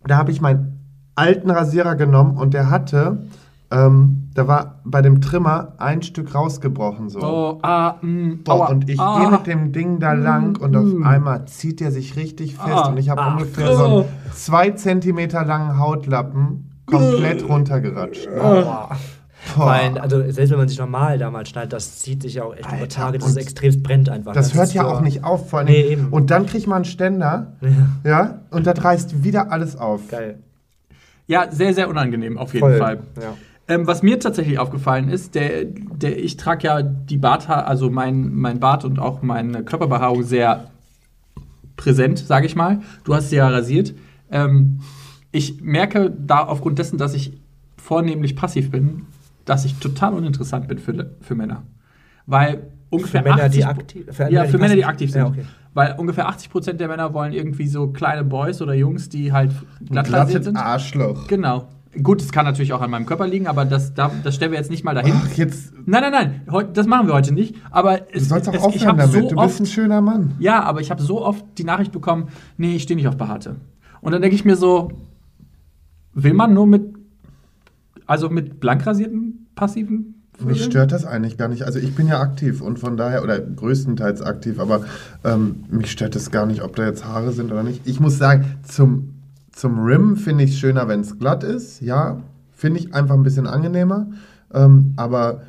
Da 0.07 0.17
habe 0.17 0.31
ich 0.31 0.41
meinen 0.41 0.75
alten 1.15 1.51
Rasierer 1.51 1.97
genommen 1.97 2.37
und 2.37 2.55
der 2.55 2.71
hatte, 2.71 3.23
ähm, 3.71 4.29
da 4.35 4.49
war 4.49 4.81
bei 4.85 5.03
dem 5.03 5.21
Trimmer 5.21 5.75
ein 5.79 6.03
Stück 6.03 6.35
rausgebrochen 6.35 7.11
so. 7.11 7.21
Oh, 7.21 7.59
ah, 7.63 7.97
mh, 8.01 8.37
Boah, 8.45 8.55
aua, 8.55 8.67
und 8.71 8.89
ich 8.89 8.99
ah. 8.99 9.21
gehe 9.21 9.31
mit 9.31 9.47
dem 9.47 9.73
Ding 9.73 9.99
da 10.01 10.13
lang 10.15 10.57
und 10.59 10.75
auf 10.77 10.87
einmal 11.05 11.45
zieht 11.47 11.81
der 11.81 11.93
sich 11.93 12.17
richtig 12.17 12.55
fest 12.57 12.69
Ah. 12.71 12.89
und 12.89 12.97
ich 12.99 13.11
habe 13.11 13.21
Ah. 13.21 13.33
ungefähr 13.33 13.77
so 13.77 13.85
einen 13.85 14.05
zwei 14.35 14.71
Zentimeter 14.71 15.45
langen 15.45 15.79
Hautlappen 15.79 16.71
komplett 16.87 17.47
runtergeratscht. 17.47 18.29
Boah. 18.35 18.89
Boah. 19.57 19.67
Weil, 19.67 19.99
also 19.99 20.19
selbst 20.31 20.51
wenn 20.51 20.59
man 20.59 20.69
sich 20.69 20.79
normal 20.79 21.17
damals 21.19 21.49
schneidet, 21.51 21.73
das 21.73 22.01
zieht 22.01 22.23
sich 22.23 22.35
ja 22.35 22.45
auch 22.45 22.53
echt 22.55 22.67
über 22.67 22.73
Alter, 22.73 22.89
Tage, 22.89 23.19
dass 23.19 23.29
und 23.29 23.37
es 23.39 23.43
extrem 23.45 23.83
brennt 23.83 24.09
einfach. 24.09 24.33
Das 24.33 24.53
hört 24.55 24.67
ist 24.69 24.75
ja 24.75 24.83
so- 24.83 24.89
auch 24.89 25.01
nicht 25.01 25.25
auf, 25.25 25.49
vor 25.51 25.61
allem. 25.61 25.69
Nee, 25.69 25.83
eben. 25.93 26.09
Und 26.09 26.31
dann 26.31 26.47
kriegt 26.47 26.67
man 26.67 26.77
einen 26.77 26.85
Ständer, 26.87 27.53
ja, 28.05 28.41
und 28.51 28.67
das 28.67 28.83
reißt 28.83 29.23
wieder 29.25 29.53
alles 29.53 29.77
auf. 29.77 30.09
Geil. 30.11 30.39
Ja, 31.27 31.51
sehr, 31.53 31.73
sehr 31.75 31.89
unangenehm 31.89 32.37
auf 32.39 32.53
jeden 32.53 32.67
Voll. 32.67 32.79
Fall. 32.79 32.99
Ja. 33.21 33.35
Ähm, 33.69 33.87
was 33.87 34.03
mir 34.03 34.19
tatsächlich 34.19 34.59
aufgefallen 34.59 35.11
ist, 35.11 35.35
der, 35.35 35.65
der, 35.65 36.19
ich 36.19 36.39
trage 36.39 36.67
ja 36.67 36.83
die 36.83 37.19
Barthaar, 37.19 37.67
also 37.67 37.91
mein, 37.91 38.35
mein 38.35 38.61
Bart 38.61 38.85
und 38.85 38.99
auch 38.99 39.21
meine 39.21 39.63
Körperbehaarung 39.63 40.23
sehr 40.23 40.71
präsent, 41.77 42.19
sage 42.19 42.47
ich 42.47 42.57
mal. 42.57 42.81
Du 43.05 43.15
hast 43.15 43.29
sie 43.29 43.37
ja 43.37 43.49
rasiert. 43.49 43.95
Ähm, 44.31 44.81
ich 45.33 45.61
merke 45.61 46.11
da 46.11 46.45
aufgrund 46.45 46.79
dessen, 46.79 46.99
dass 46.99 47.15
ich 47.15 47.33
vornehmlich 47.77 48.37
passiv 48.37 48.71
bin, 48.71 49.07
dass 49.45 49.65
ich 49.65 49.75
total 49.79 50.15
uninteressant 50.15 50.67
bin 50.69 50.79
für, 50.79 51.11
für 51.21 51.35
Männer. 51.35 51.63
Weil 52.27 52.69
ungefähr 52.91 53.23
Männer, 53.23 53.45
80 53.45 53.53
die 53.53 53.65
aktiv- 53.67 54.05
für 54.11 54.23
ja, 54.25 54.29
Männer, 54.29 54.45
die 54.45 54.51
für 54.51 54.59
Männer, 54.59 54.75
die 54.75 54.85
aktiv 54.85 55.11
sind. 55.11 55.21
Ja, 55.23 55.29
okay. 55.29 55.45
Weil 55.75 55.95
ungefähr 55.99 56.29
80 56.29 56.51
Prozent 56.51 56.81
der 56.81 56.89
Männer 56.89 57.15
wollen 57.15 57.33
irgendwie 57.33 57.67
so 57.69 57.89
kleine 57.89 58.25
Boys 58.25 58.61
oder 58.61 58.75
Jungs, 58.75 59.09
die 59.09 59.33
halt 59.33 59.53
glatt 59.89 60.13
rasiert 60.13 60.45
sind. 60.45 60.57
Arschloch. 60.57 61.29
Genau. 61.29 61.69
Gut, 62.03 62.21
es 62.23 62.33
kann 62.33 62.45
natürlich 62.45 62.73
auch 62.73 62.81
an 62.81 62.91
meinem 62.91 63.07
Körper 63.07 63.27
liegen, 63.27 63.47
aber 63.47 63.65
das, 63.65 63.95
da, 63.95 64.11
das 64.23 64.35
stellen 64.35 64.53
wir 64.53 64.59
jetzt 64.59 64.71
nicht 64.71 64.85
mal 64.85 64.95
dahin. 64.95 65.15
Ach, 65.17 65.33
jetzt, 65.37 65.73
Nein, 65.87 66.03
nein, 66.11 66.43
nein, 66.47 66.71
das 66.75 66.87
machen 66.87 67.07
wir 67.07 67.15
heute 67.15 67.33
nicht. 67.33 67.57
Aber 67.71 67.99
du 67.99 68.05
es, 68.13 68.29
sollst 68.29 68.49
auch 68.49 68.55
es, 68.55 68.61
aufhören 68.61 68.97
damit. 68.99 69.13
so 69.13 69.29
du 69.29 69.37
bist 69.37 69.61
ein 69.61 69.67
schöner 69.67 70.01
Mann. 70.01 70.35
ja, 70.39 70.63
aber 70.63 70.81
ich 70.81 70.91
habe 70.91 71.03
so 71.03 71.25
oft 71.25 71.45
die 71.57 71.65
Nachricht 71.65 71.93
bekommen, 71.93 72.29
nee, 72.57 72.77
ich 72.77 72.83
stehe 72.83 72.97
nicht 72.97 73.09
auf 73.09 73.17
Behaarte. 73.17 73.57
Und 74.01 74.13
dann 74.13 74.23
denke 74.23 74.35
ich 74.37 74.45
mir 74.45 74.57
so, 74.57 74.93
will 76.13 76.35
man 76.35 76.55
nur 76.55 76.67
mit, 76.67 76.95
also 78.07 78.29
mit 78.29 78.61
blank 78.61 78.87
rasierten 78.87 79.49
passiven 79.55 80.23
Mich 80.45 80.63
stört 80.63 80.93
das 80.93 81.05
eigentlich 81.05 81.37
gar 81.37 81.49
nicht. 81.49 81.63
Also 81.63 81.79
ich 81.79 81.95
bin 81.95 82.07
ja 82.07 82.21
aktiv 82.21 82.61
und 82.61 82.79
von 82.79 82.97
daher, 82.97 83.23
oder 83.23 83.41
größtenteils 83.41 84.23
aktiv, 84.23 84.61
aber 84.61 84.85
ähm, 85.25 85.65
mich 85.71 85.91
stört 85.91 86.15
das 86.15 86.31
gar 86.31 86.47
nicht, 86.47 86.63
ob 86.63 86.77
da 86.77 86.87
jetzt 86.87 87.05
Haare 87.05 87.33
sind 87.33 87.51
oder 87.51 87.63
nicht. 87.63 87.87
Ich 87.87 87.99
muss 87.99 88.19
sagen, 88.19 88.59
zum, 88.63 89.18
zum 89.59 89.81
Rim 89.85 90.17
finde 90.17 90.45
ich 90.45 90.53
es 90.53 90.59
schöner, 90.59 90.87
wenn 90.87 91.01
es 91.01 91.19
glatt 91.19 91.43
ist. 91.43 91.81
Ja, 91.81 92.23
finde 92.55 92.79
ich 92.79 92.95
einfach 92.95 93.15
ein 93.17 93.25
bisschen 93.25 93.49
angenehmer. 93.49 94.07
Ähm, 94.55 94.93
aber 94.97 95.43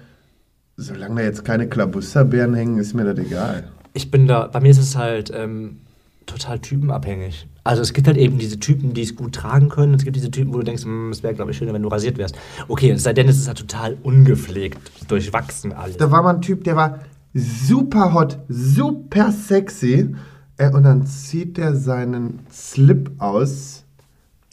solange 0.77 1.21
da 1.21 1.27
jetzt 1.27 1.45
keine 1.45 1.67
Klabusterbeeren 1.67 2.55
hängen, 2.55 2.79
ist 2.79 2.95
mir 2.95 3.03
das 3.05 3.23
egal. 3.23 3.65
Ich 3.93 4.09
bin 4.09 4.27
da, 4.27 4.47
bei 4.47 4.61
mir 4.61 4.71
ist 4.71 4.79
es 4.79 4.97
halt 4.97 5.31
ähm, 5.35 5.77
total 6.25 6.57
typenabhängig. 6.59 7.47
Also 7.63 7.83
es 7.83 7.93
gibt 7.93 8.07
halt 8.07 8.17
eben 8.17 8.39
diese 8.39 8.59
Typen, 8.59 8.95
die 8.95 9.03
es 9.03 9.15
gut 9.15 9.35
tragen 9.35 9.69
können. 9.69 9.93
Es 9.93 10.03
gibt 10.03 10.15
diese 10.15 10.31
Typen, 10.31 10.53
wo 10.53 10.57
du 10.57 10.63
denkst, 10.63 10.85
"Hm, 10.85 11.11
es 11.11 11.21
wäre, 11.21 11.35
glaube 11.35 11.51
ich, 11.51 11.57
schöner, 11.57 11.73
wenn 11.73 11.83
du 11.83 11.89
rasiert 11.89 12.17
wärst. 12.17 12.35
Okay, 12.67 12.89
es 12.89 13.03
sei 13.03 13.13
denn, 13.13 13.27
es 13.27 13.37
ist 13.37 13.47
halt 13.47 13.59
total 13.59 13.95
ungepflegt, 14.01 14.79
durchwachsen 15.07 15.71
alles. 15.71 15.97
Da 15.97 16.09
war 16.09 16.23
mal 16.23 16.35
ein 16.35 16.41
Typ, 16.41 16.63
der 16.63 16.75
war 16.75 16.99
super 17.35 18.11
hot, 18.13 18.39
super 18.47 19.31
sexy. 19.31 20.15
Äh, 20.57 20.71
und 20.71 20.81
dann 20.81 21.05
zieht 21.05 21.57
der 21.57 21.75
seinen 21.75 22.39
Slip 22.51 23.11
aus. 23.19 23.85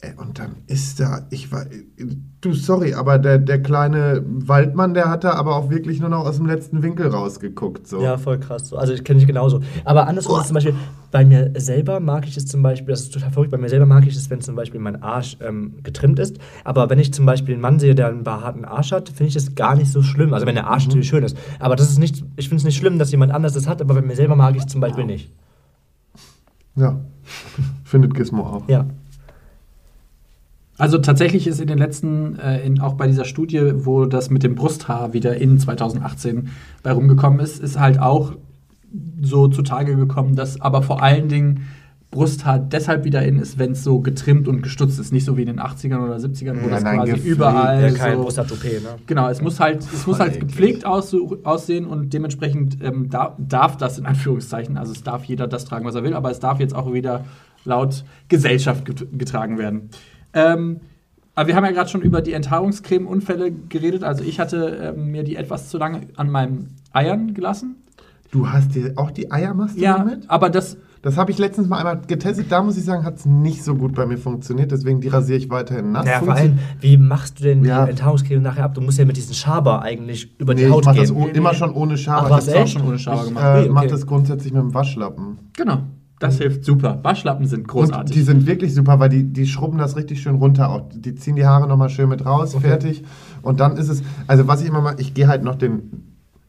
Äh, 0.01 0.13
und 0.17 0.37
dann 0.37 0.57
ist 0.67 0.99
da, 0.99 1.25
ich 1.31 1.51
war, 1.51 1.65
du, 2.41 2.53
sorry, 2.53 2.93
aber 2.93 3.17
der, 3.17 3.39
der 3.39 3.61
kleine 3.63 4.23
Waldmann, 4.27 4.93
der 4.93 5.09
hat 5.09 5.23
da 5.23 5.33
aber 5.33 5.55
auch 5.55 5.71
wirklich 5.71 5.99
nur 5.99 6.09
noch 6.09 6.25
aus 6.25 6.37
dem 6.37 6.45
letzten 6.45 6.83
Winkel 6.83 7.07
rausgeguckt. 7.07 7.87
So. 7.87 8.01
Ja, 8.01 8.17
voll 8.17 8.39
krass. 8.39 8.67
So. 8.67 8.77
Also 8.77 8.93
ich 8.93 9.03
kenne 9.03 9.19
ich 9.19 9.25
genauso. 9.25 9.61
Aber 9.85 10.07
andersrum 10.07 10.39
ist 10.39 10.47
zum 10.47 10.53
Beispiel, 10.53 10.75
bei 11.09 11.25
mir 11.25 11.51
selber 11.55 11.99
mag 11.99 12.27
ich 12.27 12.37
es 12.37 12.45
zum 12.45 12.61
Beispiel, 12.61 12.89
das 12.89 13.01
ist 13.01 13.13
total 13.13 13.31
verrückt, 13.31 13.49
bei 13.49 13.57
mir 13.57 13.69
selber 13.69 13.87
mag 13.87 14.05
ich 14.05 14.15
es, 14.15 14.29
wenn 14.29 14.39
zum 14.41 14.55
Beispiel 14.55 14.79
mein 14.79 15.01
Arsch 15.01 15.37
ähm, 15.41 15.77
getrimmt 15.81 16.19
ist. 16.19 16.37
Aber 16.63 16.91
wenn 16.91 16.99
ich 16.99 17.11
zum 17.11 17.25
Beispiel 17.25 17.55
einen 17.55 17.61
Mann 17.61 17.79
sehe, 17.79 17.95
der 17.95 18.09
einen 18.09 18.23
behaarten 18.23 18.65
Arsch 18.65 18.91
hat, 18.91 19.09
finde 19.09 19.29
ich 19.29 19.33
das 19.33 19.55
gar 19.55 19.75
nicht 19.75 19.91
so 19.91 20.03
schlimm. 20.03 20.31
Also 20.33 20.45
wenn 20.45 20.55
der 20.55 20.67
Arsch 20.67 20.85
natürlich 20.85 21.07
schön 21.07 21.23
ist. 21.23 21.35
Aber 21.59 21.75
das 21.75 21.89
ist 21.89 21.97
nicht, 21.97 22.23
ich 22.35 22.49
finde 22.49 22.59
es 22.59 22.65
nicht 22.65 22.77
schlimm, 22.77 22.99
dass 22.99 23.09
jemand 23.09 23.31
anderes 23.31 23.55
das 23.55 23.67
hat, 23.67 23.81
aber 23.81 23.95
bei 23.95 24.01
mir 24.03 24.15
selber 24.15 24.35
mag 24.35 24.55
ich 24.55 24.61
es 24.61 24.67
zum 24.67 24.79
Beispiel 24.79 25.05
nicht. 25.05 25.33
Ja. 26.75 26.99
Findet 27.83 28.13
Gizmo 28.13 28.43
auch. 28.43 28.69
Ja. 28.69 28.85
Also 30.77 30.99
tatsächlich 30.99 31.47
ist 31.47 31.59
in 31.59 31.67
den 31.67 31.79
letzten, 31.79 32.37
äh, 32.39 32.61
in, 32.65 32.79
auch 32.79 32.93
bei 32.93 33.07
dieser 33.07 33.25
Studie, 33.25 33.71
wo 33.85 34.05
das 34.05 34.29
mit 34.29 34.43
dem 34.43 34.55
Brusthaar 34.55 35.13
wieder 35.13 35.35
in 35.37 35.57
2018 35.57 36.49
bei 36.83 36.91
rumgekommen 36.91 37.39
ist, 37.39 37.59
ist 37.59 37.79
halt 37.79 37.99
auch 37.99 38.33
so 39.21 39.47
zutage 39.47 39.95
gekommen, 39.95 40.35
dass 40.35 40.61
aber 40.61 40.83
vor 40.83 41.01
allen 41.01 41.27
Dingen 41.29 41.67
Brusthaar 42.09 42.57
deshalb 42.57 43.03
wieder 43.03 43.23
in 43.25 43.37
ist, 43.37 43.59
wenn 43.59 43.73
es 43.73 43.83
so 43.83 43.99
getrimmt 43.99 44.47
und 44.47 44.61
gestutzt 44.61 44.97
ist. 44.97 45.11
Nicht 45.11 45.25
so 45.25 45.35
wie 45.35 45.41
in 45.41 45.47
den 45.47 45.59
80ern 45.59 45.99
oder 45.99 46.15
70ern, 46.15 46.55
wo 46.61 46.67
Ja, 46.67 46.75
das 46.75 46.83
nein, 46.83 46.97
quasi 46.99 47.11
gepflegt. 47.11 47.35
überall 47.35 47.81
Ja, 47.81 47.91
kein 47.91 48.17
so 48.17 48.55
ne? 48.55 48.79
Genau, 49.07 49.29
es 49.29 49.41
muss 49.41 49.59
halt, 49.59 49.81
es 49.81 50.07
muss 50.07 50.19
halt 50.19 50.35
eklig. 50.37 50.47
gepflegt 50.47 50.85
aussehen 50.85 51.85
und 51.85 52.13
dementsprechend 52.13 52.77
ähm, 52.81 53.09
da, 53.09 53.35
darf 53.37 53.75
das 53.75 53.99
in 53.99 54.05
Anführungszeichen, 54.05 54.77
also 54.77 54.93
es 54.93 55.03
darf 55.03 55.25
jeder 55.25 55.47
das 55.47 55.65
tragen, 55.65 55.85
was 55.85 55.95
er 55.95 56.03
will, 56.03 56.13
aber 56.13 56.31
es 56.31 56.39
darf 56.39 56.61
jetzt 56.61 56.73
auch 56.73 56.93
wieder 56.93 57.25
laut 57.65 58.05
Gesellschaft 58.29 58.85
get 58.85 59.05
getragen 59.17 59.57
werden. 59.57 59.89
Ähm, 60.33 60.81
aber 61.35 61.47
wir 61.49 61.55
haben 61.55 61.65
ja 61.65 61.71
gerade 61.71 61.89
schon 61.89 62.01
über 62.01 62.21
die 62.21 62.33
Enthaarungscreme-Unfälle 62.33 63.51
geredet. 63.51 64.03
Also 64.03 64.23
ich 64.23 64.39
hatte 64.39 64.93
ähm, 64.95 65.11
mir 65.11 65.23
die 65.23 65.35
etwas 65.35 65.69
zu 65.69 65.77
lange 65.77 66.01
an 66.15 66.29
meinen 66.29 66.75
Eiern 66.93 67.33
gelassen. 67.33 67.75
Du 68.31 68.49
hast 68.49 68.75
dir 68.75 68.93
auch 68.97 69.11
die 69.11 69.31
Eiermaske 69.31 69.79
Ja, 69.79 69.99
damit? 69.99 70.29
aber 70.29 70.49
das, 70.49 70.75
Das 71.01 71.15
habe 71.15 71.31
ich 71.31 71.37
letztens 71.37 71.67
mal 71.69 71.77
einmal 71.77 72.01
getestet. 72.07 72.47
Da 72.51 72.61
muss 72.61 72.75
ich 72.75 72.83
sagen, 72.83 73.05
hat 73.05 73.17
es 73.17 73.25
nicht 73.25 73.63
so 73.63 73.75
gut 73.75 73.93
bei 73.95 74.05
mir 74.05 74.17
funktioniert. 74.17 74.71
Deswegen 74.71 74.99
die 74.99 75.07
rasiere 75.07 75.37
ich 75.37 75.49
weiterhin 75.49 75.91
nass. 75.93 76.05
Ja, 76.07 76.19
vor 76.19 76.33
allem, 76.33 76.57
wie 76.81 76.97
machst 76.97 77.39
du 77.39 77.43
denn 77.45 77.63
Ja. 77.63 77.85
die 77.85 77.91
Enthaarungscreme 77.91 78.41
nachher 78.41 78.65
ab? 78.65 78.73
Du 78.73 78.81
musst 78.81 78.97
ja 78.97 79.05
mit 79.05 79.15
diesem 79.15 79.33
Schaber 79.35 79.81
eigentlich 79.83 80.37
über 80.39 80.53
Nee, 80.55 80.61
die 80.61 80.65
ich 80.67 80.73
Haut 80.73 80.85
mache 80.85 80.95
gehen. 80.95 81.03
das 81.03 81.11
oh, 81.15 81.27
immer 81.31 81.53
schon 81.53 81.71
ohne 81.73 81.97
Schaber. 81.97 82.25
Ach, 82.25 82.29
was, 82.31 82.47
ich 82.47 82.53
hab's 82.53 82.57
auch 82.59 82.63
echt? 82.65 82.73
schon 82.73 82.87
ohne 82.87 82.99
Schaber 82.99 83.21
ich, 83.21 83.27
gemacht. 83.29 83.43
äh, 83.45 83.59
Okay, 83.61 83.69
mache 83.69 83.85
okay. 83.85 83.93
das 83.93 84.07
grundsätzlich 84.07 84.53
mit 84.53 84.61
dem 84.63 84.73
Waschlappen. 84.73 85.37
genau, 85.55 85.83
das 86.19 86.37
hilft 86.39 86.65
super. 86.65 86.99
Waschlappen 87.03 87.45
sind 87.45 87.61
Und 87.61 87.67
großartig. 87.67 88.15
die 88.15 88.21
sind 88.23 88.45
wirklich 88.47 88.73
super, 88.73 88.99
weil 88.99 89.09
die, 89.09 89.23
die 89.23 89.45
schrubben 89.45 89.77
das 89.77 89.95
richtig 89.95 90.21
schön 90.21 90.35
runter. 90.35 90.69
Auch 90.69 90.89
die 90.93 91.13
ziehen 91.15 91.35
die 91.35 91.45
Haare 91.45 91.67
nochmal 91.67 91.89
schön 91.89 92.09
mit 92.09 92.25
raus, 92.25 92.55
fertig. 92.55 93.03
Und 93.43 93.59
dann 93.59 93.77
ist 93.77 93.89
es, 93.89 94.01
also 94.25 94.47
was 94.47 94.61
ich 94.61 94.67
immer 94.67 94.81
mache, 94.81 94.95
ich 94.99 95.13
gehe 95.13 95.27
halt 95.27 95.43
noch 95.43 95.55
den, 95.55 96.03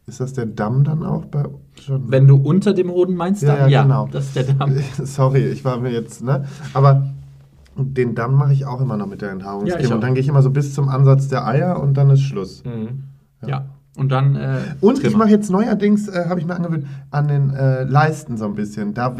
ist 0.06 0.20
das 0.20 0.32
der 0.32 0.46
Damm 0.46 0.84
dann 0.84 1.04
auch 1.04 1.26
bei 1.26 1.44
schon? 1.80 2.10
Wenn 2.10 2.26
du 2.26 2.36
unter 2.36 2.72
dem 2.72 2.90
Hoden 2.90 3.14
meinst, 3.14 3.42
Ja, 3.42 3.48
dann 3.56 3.58
ja, 3.64 3.68
ja, 3.68 3.82
genau. 3.82 4.08
das 4.10 4.26
ist 4.26 4.36
der 4.36 4.44
Darm. 4.44 4.72
Sorry, 5.04 5.46
ich 5.48 5.64
war 5.66 5.78
mir 5.78 5.90
jetzt, 5.92 6.24
ne? 6.24 6.44
Aber 6.72 7.06
den 7.76 8.14
Damm 8.14 8.34
mache 8.36 8.54
ich 8.54 8.64
auch 8.64 8.80
immer 8.80 8.96
noch 8.96 9.06
mit 9.06 9.20
der 9.20 9.28
Ja, 9.28 9.34
Enthaarungscreme. 9.34 9.86
auch. 9.90 9.94
und 9.96 10.00
dann 10.00 10.14
gehe 10.14 10.22
ich 10.22 10.28
immer 10.28 10.42
so 10.42 10.50
bis 10.50 10.72
zum 10.74 10.88
Ansatz 10.88 11.28
der 11.28 11.46
Eier 11.46 11.78
und 11.80 11.94
dann 11.96 12.08
ist 12.10 12.22
Schluss. 12.22 12.64
Mhm. 12.64 13.04
Ja. 13.46 13.66
Und 13.98 14.10
dann. 14.10 14.36
Äh, 14.36 14.58
Und 14.80 14.98
ich 14.98 15.02
Trimmer. 15.02 15.18
mache 15.18 15.30
jetzt 15.30 15.50
neuerdings, 15.50 16.08
äh, 16.08 16.26
habe 16.28 16.38
ich 16.40 16.46
mir 16.46 16.54
angewöhnt, 16.54 16.86
an 17.10 17.28
den 17.28 17.50
äh, 17.54 17.82
Leisten 17.82 18.36
so 18.36 18.44
ein 18.46 18.54
bisschen. 18.54 18.94
Da 18.94 19.14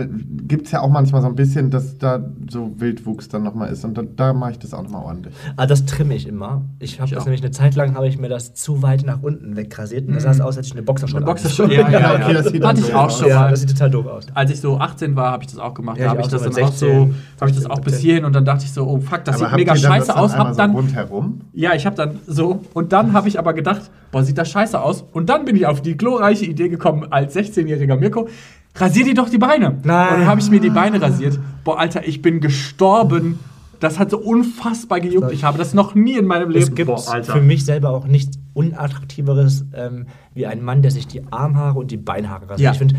gibt 0.47 0.67
es 0.67 0.73
ja 0.73 0.81
auch 0.81 0.89
manchmal 0.91 1.21
so 1.21 1.27
ein 1.29 1.35
bisschen, 1.35 1.71
dass 1.71 1.99
da 1.99 2.21
so 2.49 2.73
Wildwuchs 2.79 3.29
dann 3.29 3.43
nochmal 3.43 3.71
ist. 3.73 3.85
Und 3.85 3.99
da, 3.99 4.03
da 4.17 4.33
mache 4.33 4.53
ich 4.53 4.59
das 4.61 4.73
auch 4.75 4.83
nochmal 4.83 5.05
ordentlich. 5.05 5.35
Ah, 5.57 5.67
das 5.67 5.85
trimme 5.85 6.15
ich 6.15 6.27
immer. 6.29 6.63
Ich 6.79 7.01
habe 7.01 7.07
Ich 7.09 7.15
das 7.15 7.23
auch. 7.23 7.27
nämlich 7.27 7.43
eine 7.43 7.51
Zeit 7.51 7.75
lang, 7.75 7.95
habe 7.97 8.07
ich 8.09 8.19
mir 8.19 8.29
das 8.29 8.55
zu 8.55 8.81
weit 8.83 9.05
nach 9.05 9.23
unten 9.23 9.57
wegrasiert. 9.57 10.07
Und 10.09 10.15
das 10.15 10.23
sah 10.23 10.31
aus, 10.45 10.57
als 10.57 10.59
hätte 10.59 10.67
ich 10.69 10.73
eine 10.75 10.83
Boxershort 10.83 11.23
Mhm. 11.23 11.29
Eine 11.29 11.37
an. 11.37 11.43
Boxershort. 11.43 11.73
Ja, 11.73 11.89
ja, 11.91 12.01
ja. 12.01 12.15
Okay, 12.25 12.33
das 12.35 12.47
sieht 12.47 12.65
Hatte 12.65 12.81
ich 12.81 12.95
auch 12.95 13.07
aus. 13.07 13.19
schon 13.19 13.29
Ja, 13.29 13.51
das 13.51 13.61
sieht 13.61 13.71
total 13.71 13.91
doof 13.91 14.07
aus. 14.07 14.27
Als 14.35 14.51
ich 14.51 14.61
so 14.61 14.79
18 14.79 15.17
war, 15.17 15.33
habe 15.33 15.43
ich 15.43 15.51
das 15.51 15.59
auch 15.59 15.75
gemacht. 15.75 15.99
Ja, 15.99 16.05
da 16.05 16.13
ich 16.13 16.19
habe 16.19 16.21
ich 16.21 16.27
auch 16.27 16.31
das 16.31 16.43
so 16.43 16.49
dann 16.51 16.55
mit 16.55 16.65
auch 16.65 16.73
so, 16.77 16.87
16, 16.87 17.15
habe 17.41 17.51
ich 17.51 17.57
das 17.57 17.67
auch 17.67 17.77
17. 17.77 17.85
bis 17.93 17.99
hierhin 18.01 18.25
und 18.25 18.33
dann 18.35 18.45
dachte 18.45 18.65
ich 18.65 18.73
so, 18.73 18.87
oh 18.87 19.01
fuck, 19.01 19.25
das 19.25 19.37
Aber 19.37 19.47
sieht 19.49 19.57
mega 19.57 19.75
scheiße 19.77 20.17
aus. 20.17 20.37
Hab 20.37 20.57
dann, 20.57 20.71
rundherum? 20.71 21.41
ja, 21.53 21.75
ich 21.75 21.85
habe 21.87 21.97
dann 21.97 22.21
so 22.27 22.61
und 22.75 22.93
dann 22.93 23.13
habe 23.13 23.29
ich 23.29 23.39
aber 23.39 23.53
gedacht, 23.55 23.91
boah, 24.11 24.23
sieht 24.23 24.39
das 24.39 24.51
scheiße 24.51 24.81
aus. 24.81 25.05
Und 25.13 25.29
dann 25.29 25.45
bin 25.45 25.57
ich 25.57 25.67
auf 25.67 25.83
die 25.83 25.97
glorreiche 25.97 26.45
Idee 26.45 26.69
gekommen, 26.69 27.07
als 27.11 27.37
16-jähriger 27.37 27.97
Mirko, 27.97 28.29
rasier 28.77 29.05
dir 29.05 29.15
doch 29.15 29.29
die 29.29 29.39
Beine. 29.39 29.79
Nein. 29.83 30.09
Und 30.09 30.21
dann 30.21 30.27
habe 30.27 30.41
ich 30.41 30.51
mir 30.51 30.61
die 30.61 30.71
Beine 30.71 31.01
rasiert. 31.01 31.39
Boah, 31.65 31.79
Alter, 31.79 32.07
ich 32.07 32.23
bin 32.23 32.41
gestorben. 32.41 33.39
Das 33.81 33.99
hat 33.99 34.11
so 34.11 34.19
unfassbar 34.19 35.01
gejuckt. 35.01 35.33
Ich 35.33 35.45
habe 35.45 35.59
das 35.59 35.75
noch 35.75 35.95
nie 35.95 36.17
in 36.19 36.25
meinem 36.27 36.51
Leben. 36.51 36.63
Es 36.63 36.75
gibt 36.75 36.87
Boah, 36.89 37.23
für 37.23 37.41
mich 37.41 37.65
selber 37.65 37.91
auch 37.91 38.07
nichts 38.07 38.39
unattraktiveres 38.55 39.65
ähm, 39.73 40.07
wie 40.35 40.47
ein 40.47 40.63
Mann, 40.63 40.83
der 40.83 40.91
sich 40.91 41.07
die 41.07 41.23
Armhaare 41.31 41.79
und 41.79 41.91
die 41.91 41.97
Beinhaare 41.97 42.49
rasiert. 42.51 42.61
Ja. 42.61 42.73
Ich 42.73 42.79
finde, 42.79 42.97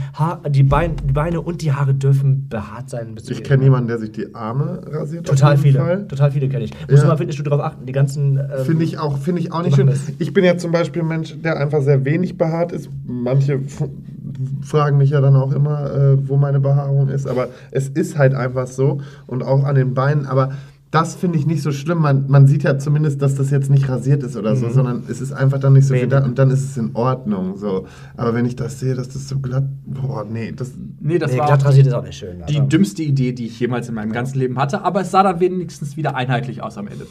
die, 0.49 0.63
Bein, 0.63 0.95
die 1.03 1.13
Beine 1.13 1.41
und 1.41 1.61
die 1.61 1.73
Haare 1.73 1.93
dürfen 1.93 2.47
behaart 2.47 2.89
sein. 2.89 3.15
Ich 3.29 3.43
kenne 3.43 3.63
jemanden, 3.63 3.87
der 3.87 3.97
sich 3.97 4.11
die 4.11 4.33
Arme 4.33 4.81
rasiert. 4.87 5.27
Total 5.27 5.57
viele. 5.57 5.79
Fall. 5.79 6.07
Total 6.07 6.31
viele 6.31 6.47
kenne 6.49 6.63
ich. 6.65 6.71
Muss 6.89 7.01
Ja. 7.01 7.07
mal 7.07 7.17
Fitnessstudio 7.17 7.51
drauf 7.51 7.61
achten. 7.61 7.85
Die 7.85 7.91
ganzen. 7.93 8.37
Ähm, 8.37 8.65
Finde 8.65 8.83
ich 8.85 8.97
auch, 8.99 9.17
finde 9.17 9.41
ich 9.41 9.51
auch 9.51 9.63
nicht 9.63 9.75
schön. 9.75 9.87
das. 9.87 9.99
Ich 10.17 10.33
bin 10.33 10.43
ja 10.45 10.57
zum 10.57 10.71
Beispiel 10.71 11.01
ein 11.01 11.07
Mensch, 11.07 11.35
der 11.41 11.57
einfach 11.57 11.81
sehr 11.81 12.05
wenig 12.05 12.37
behaart 12.37 12.71
ist. 12.71 12.89
Manche 13.05 13.61
fragen 14.61 14.97
mich 14.97 15.11
ja 15.11 15.21
dann 15.21 15.35
auch 15.35 15.51
immer, 15.51 15.93
äh, 15.93 16.27
wo 16.27 16.37
meine 16.37 16.59
Behaarung 16.59 17.09
ist. 17.09 17.27
Aber 17.27 17.49
es 17.71 17.89
ist 17.89 18.17
halt 18.17 18.33
einfach 18.33 18.67
so. 18.67 19.01
Und 19.27 19.43
auch 19.43 19.63
an 19.63 19.75
den 19.75 19.93
Beinen. 19.93 20.25
Aber 20.25 20.51
das 20.91 21.13
finde 21.15 21.37
ich 21.37 21.45
nicht 21.45 21.61
so 21.61 21.71
schlimm. 21.71 21.99
Man, 21.99 22.25
man 22.29 22.47
sieht 22.47 22.63
ja 22.63 22.79
zumindest, 22.79 23.21
dass 23.21 23.35
das 23.35 23.51
jetzt 23.51 23.69
nicht 23.69 23.87
rasiert 23.89 24.23
ist 24.23 24.35
oder 24.35 24.55
so, 24.55 24.69
sondern 24.69 25.03
es 25.07 25.21
ist 25.21 25.31
einfach 25.31 25.59
dann 25.59 25.73
nicht 25.73 25.85
so 25.85 25.93
Nee, 25.93 25.99
viel 26.01 26.09
da 26.09 26.23
und 26.23 26.39
dann 26.39 26.49
ist 26.49 26.63
es 26.63 26.77
in 26.77 26.95
Ordnung. 26.95 27.57
So. 27.57 27.85
Aber 28.17 28.33
wenn 28.33 28.45
ich 28.45 28.55
das 28.55 28.79
sehe, 28.79 28.95
dass 28.95 29.09
das 29.09 29.27
so 29.27 29.37
glatt. 29.39 29.65
Boah, 29.85 30.25
nee, 30.25 30.51
das. 30.51 30.71
nee, 30.99 31.19
das 31.19 31.31
nee, 31.31 31.37
war 31.37 31.45
glatt 31.47 31.65
rasiert 31.65 31.87
ist 31.87 31.93
auch 31.93 32.03
nicht 32.03 32.17
schön. 32.17 32.43
die 32.49 32.61
dümmste 32.61 33.03
Idee, 33.03 33.33
die 33.33 33.45
ich 33.45 33.59
jemals 33.59 33.87
in 33.87 33.95
meinem 33.95 34.11
ganzen 34.11 34.39
Leben 34.39 34.57
hatte. 34.57 34.83
Aber 34.83 35.01
es 35.01 35.11
sah 35.11 35.21
dann 35.21 35.39
wenigstens 35.39 35.95
wieder 35.95 36.15
einheitlich 36.15 36.63
aus 36.63 36.77
am 36.77 36.87
Ende. 36.87 37.05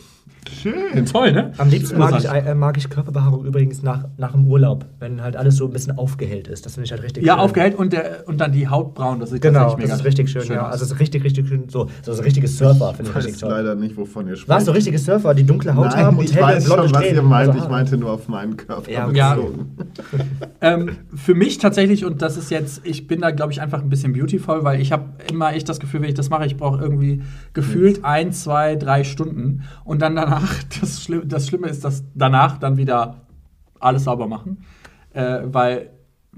Schön. 0.49 1.05
Toll, 1.07 1.33
ne? 1.33 1.53
Am 1.59 1.69
liebsten 1.69 1.99
mag 1.99 2.19
ich, 2.19 2.29
äh, 2.29 2.55
mag 2.55 2.77
ich 2.77 2.89
Körperbehaarung 2.89 3.45
übrigens 3.45 3.83
nach, 3.83 4.05
nach 4.17 4.33
dem 4.33 4.47
Urlaub, 4.47 4.87
wenn 4.99 5.23
halt 5.23 5.37
alles 5.37 5.57
so 5.57 5.67
ein 5.67 5.73
bisschen 5.73 5.97
aufgehellt 5.99 6.49
ist. 6.49 6.65
Das 6.67 6.75
finde 6.75 6.87
ich 6.87 6.93
halt 6.93 7.03
richtig 7.03 7.25
Ja, 7.25 7.35
schön. 7.35 7.41
aufgehellt 7.43 7.75
und, 7.77 7.93
der, 7.93 8.25
und 8.27 8.41
dann 8.41 8.53
die 8.53 8.69
Haut 8.69 8.95
braun. 8.95 9.21
Das 9.21 9.31
sieht 9.31 9.43
Genau, 9.43 9.61
tatsächlich 9.61 9.91
das 9.91 10.01
ist 10.01 10.05
richtig 10.07 10.31
schön, 10.31 10.43
ja. 10.49 10.67
aus. 10.67 10.73
Also 10.73 10.85
es 10.87 10.93
ist 10.93 11.01
richtig, 11.01 11.25
richtig 11.25 11.49
schön. 11.49 11.69
So, 11.69 11.89
so 12.03 12.13
ein 12.13 12.19
richtiges 12.21 12.57
Surfer, 12.59 12.95
finde 12.95 13.03
Ich 13.03 13.09
ich 13.11 13.15
weiß 13.17 13.25
richtig 13.27 13.41
toll. 13.43 13.51
leider 13.51 13.75
nicht, 13.75 13.97
wovon 13.97 14.27
ihr 14.29 14.37
sprecht. 14.37 14.49
Warst 14.49 14.69
du 14.69 14.73
richtige 14.73 14.99
Surfer, 14.99 15.35
die 15.35 15.45
dunkle 15.45 15.75
Haut 15.75 15.87
Nein, 15.91 16.05
haben 16.07 16.19
und 16.19 16.25
ich 16.25 16.35
helle, 16.35 16.47
weiß 16.47 16.65
blonde 16.65 16.85
schon, 16.85 16.93
was 16.95 17.01
Strähnen? 17.03 17.17
ihr 17.17 17.23
meint. 17.23 17.49
Also 17.51 17.63
ich 17.65 17.69
meinte 17.71 17.97
nur 17.99 18.11
auf 18.13 18.29
meinen 18.29 18.57
Körper. 18.57 18.91
Ja, 18.91 19.11
Ja. 19.11 19.35
bezogen. 19.35 19.77
ähm, 20.61 20.91
für 21.15 21.35
mich 21.35 21.59
tatsächlich, 21.59 22.05
und 22.05 22.23
das 22.23 22.37
ist 22.37 22.51
jetzt, 22.51 22.81
ich 22.85 23.07
bin 23.07 23.21
da, 23.21 23.31
glaube 23.31 23.53
ich, 23.53 23.61
einfach 23.61 23.83
ein 23.83 23.89
bisschen 23.89 24.13
beautiful, 24.13 24.65
weil 24.65 24.81
ich 24.81 24.93
habe 24.93 25.05
immer 25.31 25.53
echt 25.55 25.69
das 25.69 25.81
Gefühl, 25.81 26.01
wenn 26.03 26.09
ich 26.09 26.15
das 26.15 26.31
mache, 26.31 26.47
ich 26.47 26.57
brauche 26.57 26.81
irgendwie 26.83 27.23
gefühlt 27.53 28.05
ein, 28.05 28.33
zwei, 28.33 28.77
drei 28.77 29.05
Stunden. 29.05 29.63
Und 29.85 30.03
dann 30.03 30.17
danach, 30.17 30.38
das, 30.81 31.03
Schlimm, 31.03 31.29
das 31.29 31.47
Schlimme 31.47 31.69
ist, 31.69 31.85
dass 31.85 32.05
danach 32.15 32.59
dann 32.59 32.77
wieder 32.77 33.23
alles 33.81 34.05
sauber 34.05 34.27
machen. 34.27 34.59
Äh, 35.13 35.41
weil 35.45 35.91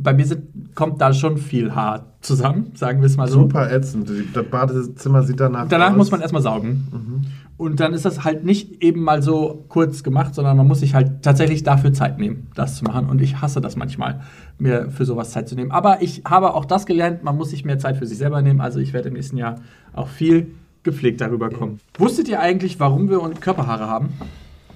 bei 0.03 0.15
mir 0.15 0.25
sind, 0.25 0.75
kommt 0.75 1.01
da 1.01 1.13
schon 1.13 1.37
viel 1.37 1.75
Haar 1.75 2.07
zusammen, 2.21 2.73
sagen 2.75 3.01
wir 3.01 3.07
es 3.07 3.17
mal 3.17 3.29
so. 3.29 3.41
Super 3.41 3.71
ätzend. 3.71 4.11
Das 4.33 4.47
Badezimmer 4.47 5.23
sieht 5.23 5.41
danach 5.41 5.69
Danach 5.69 5.91
aus. 5.91 5.97
muss 5.97 6.11
man 6.11 6.21
erstmal 6.21 6.43
saugen. 6.43 7.27
Und 7.57 7.81
dann 7.81 7.93
ist 7.93 8.07
das 8.07 8.25
halt 8.25 8.45
nicht 8.45 8.83
eben 8.83 9.03
mal 9.03 9.23
so 9.23 9.65
kurz 9.69 10.03
gemacht, 10.03 10.35
sondern 10.35 10.57
man 10.57 10.67
muss 10.67 10.81
sich 10.81 10.95
halt 10.95 11.23
tatsächlich 11.23 11.63
dafür 11.63 11.93
Zeit 11.93 12.19
nehmen, 12.19 12.49
das 12.55 12.77
zu 12.77 12.85
machen. 12.85 13.07
Und 13.11 13.21
ich 13.21 13.43
hasse 13.43 13.61
das 13.61 13.77
manchmal, 13.77 14.21
mir 14.59 14.91
für 14.91 15.05
sowas 15.05 15.31
Zeit 15.33 15.49
zu 15.49 15.55
nehmen. 15.55 15.71
Aber 15.71 16.01
ich 16.01 16.23
habe 16.27 16.55
auch 16.55 16.65
das 16.65 16.87
gelernt, 16.87 17.23
man 17.23 17.37
muss 17.37 17.51
sich 17.51 17.65
mehr 17.67 17.79
Zeit 17.79 17.99
für 17.99 18.07
sich 18.07 18.17
selber 18.17 18.41
nehmen. 18.41 18.63
Also 18.63 18.79
ich 18.79 18.95
werde 18.95 19.09
im 19.09 19.15
nächsten 19.15 19.37
Jahr 19.37 19.57
auch 19.93 20.09
viel 20.09 20.55
gepflegt 20.83 21.21
darüber 21.21 21.51
kommen. 21.51 21.81
Wusstet 21.99 22.29
ihr 22.29 22.41
eigentlich, 22.41 22.81
warum 22.81 23.09
wir 23.09 23.21
uns 23.23 23.41
Körperhaare 23.41 23.87
haben? 23.89 24.11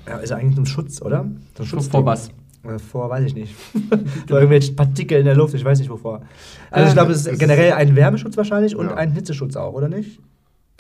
Ja, 0.07 0.19
ist 0.19 0.33
eigentlich 0.33 0.59
ein 0.59 0.67
Schutz, 0.67 1.01
oder? 1.01 1.21
Ein 1.59 1.65
Schutz 1.67 1.89
vor 1.89 2.05
was? 2.05 2.29
Äh, 2.63 2.79
Vor, 2.79 3.11
weiß 3.11 3.25
ich 3.27 3.35
nicht. 3.35 3.55
vor 4.27 4.37
irgendwelchen 4.39 4.75
Partikel 4.77 5.19
in 5.19 5.25
der 5.27 5.35
Luft, 5.35 5.55
ich 5.55 5.65
weiß 5.65 5.79
nicht 5.79 5.91
wovor. 5.91 6.23
Also 6.71 6.87
ich 6.87 6.93
Äh, 6.93 6.95
glaube, 6.95 7.13
es 7.13 7.27
ist 7.27 7.39
generell 7.39 7.73
ein 7.73 7.95
Wärmeschutz 7.97 8.37
wahrscheinlich 8.37 8.75
und 8.77 8.87
Ja. 8.87 8.95
ein 8.95 9.13
Hitzeschutz 9.13 9.57
auch, 9.57 9.73
oder 9.75 9.89
nicht? 9.89 10.19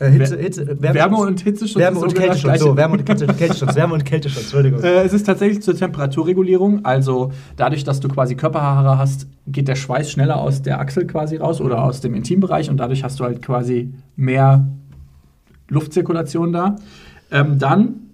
Äh, 0.00 0.10
Hitze, 0.10 0.36
Hitze, 0.38 0.66
Wärme- 0.82 1.18
und 1.18 1.40
Hitzeschutz 1.42 1.78
Wärme 1.78 2.00
und 2.00 2.14
Kälteschutz. 2.14 2.58
So. 2.58 2.76
Wärme 2.76 2.94
und 2.94 3.04
Kälte- 3.06 3.26
Kälteschutz. 3.28 3.76
Wärme 3.76 3.94
und 3.94 4.04
Kälteschutz, 4.04 4.42
Entschuldigung. 4.44 4.82
Äh, 4.82 5.02
es 5.04 5.12
ist 5.12 5.24
tatsächlich 5.24 5.62
zur 5.62 5.76
Temperaturregulierung. 5.76 6.84
Also 6.84 7.30
dadurch, 7.56 7.84
dass 7.84 8.00
du 8.00 8.08
quasi 8.08 8.34
Körperhaare 8.34 8.98
hast, 8.98 9.28
geht 9.46 9.68
der 9.68 9.76
Schweiß 9.76 10.10
schneller 10.10 10.40
aus 10.40 10.62
der 10.62 10.80
Achsel 10.80 11.06
quasi 11.06 11.36
raus 11.36 11.60
oder 11.60 11.84
aus 11.84 12.00
dem 12.00 12.14
Intimbereich 12.14 12.70
und 12.70 12.78
dadurch 12.78 13.04
hast 13.04 13.20
du 13.20 13.24
halt 13.24 13.40
quasi 13.42 13.92
mehr 14.16 14.66
Luftzirkulation 15.74 16.52
da. 16.52 16.76
Ähm, 17.30 17.58
dann 17.58 18.04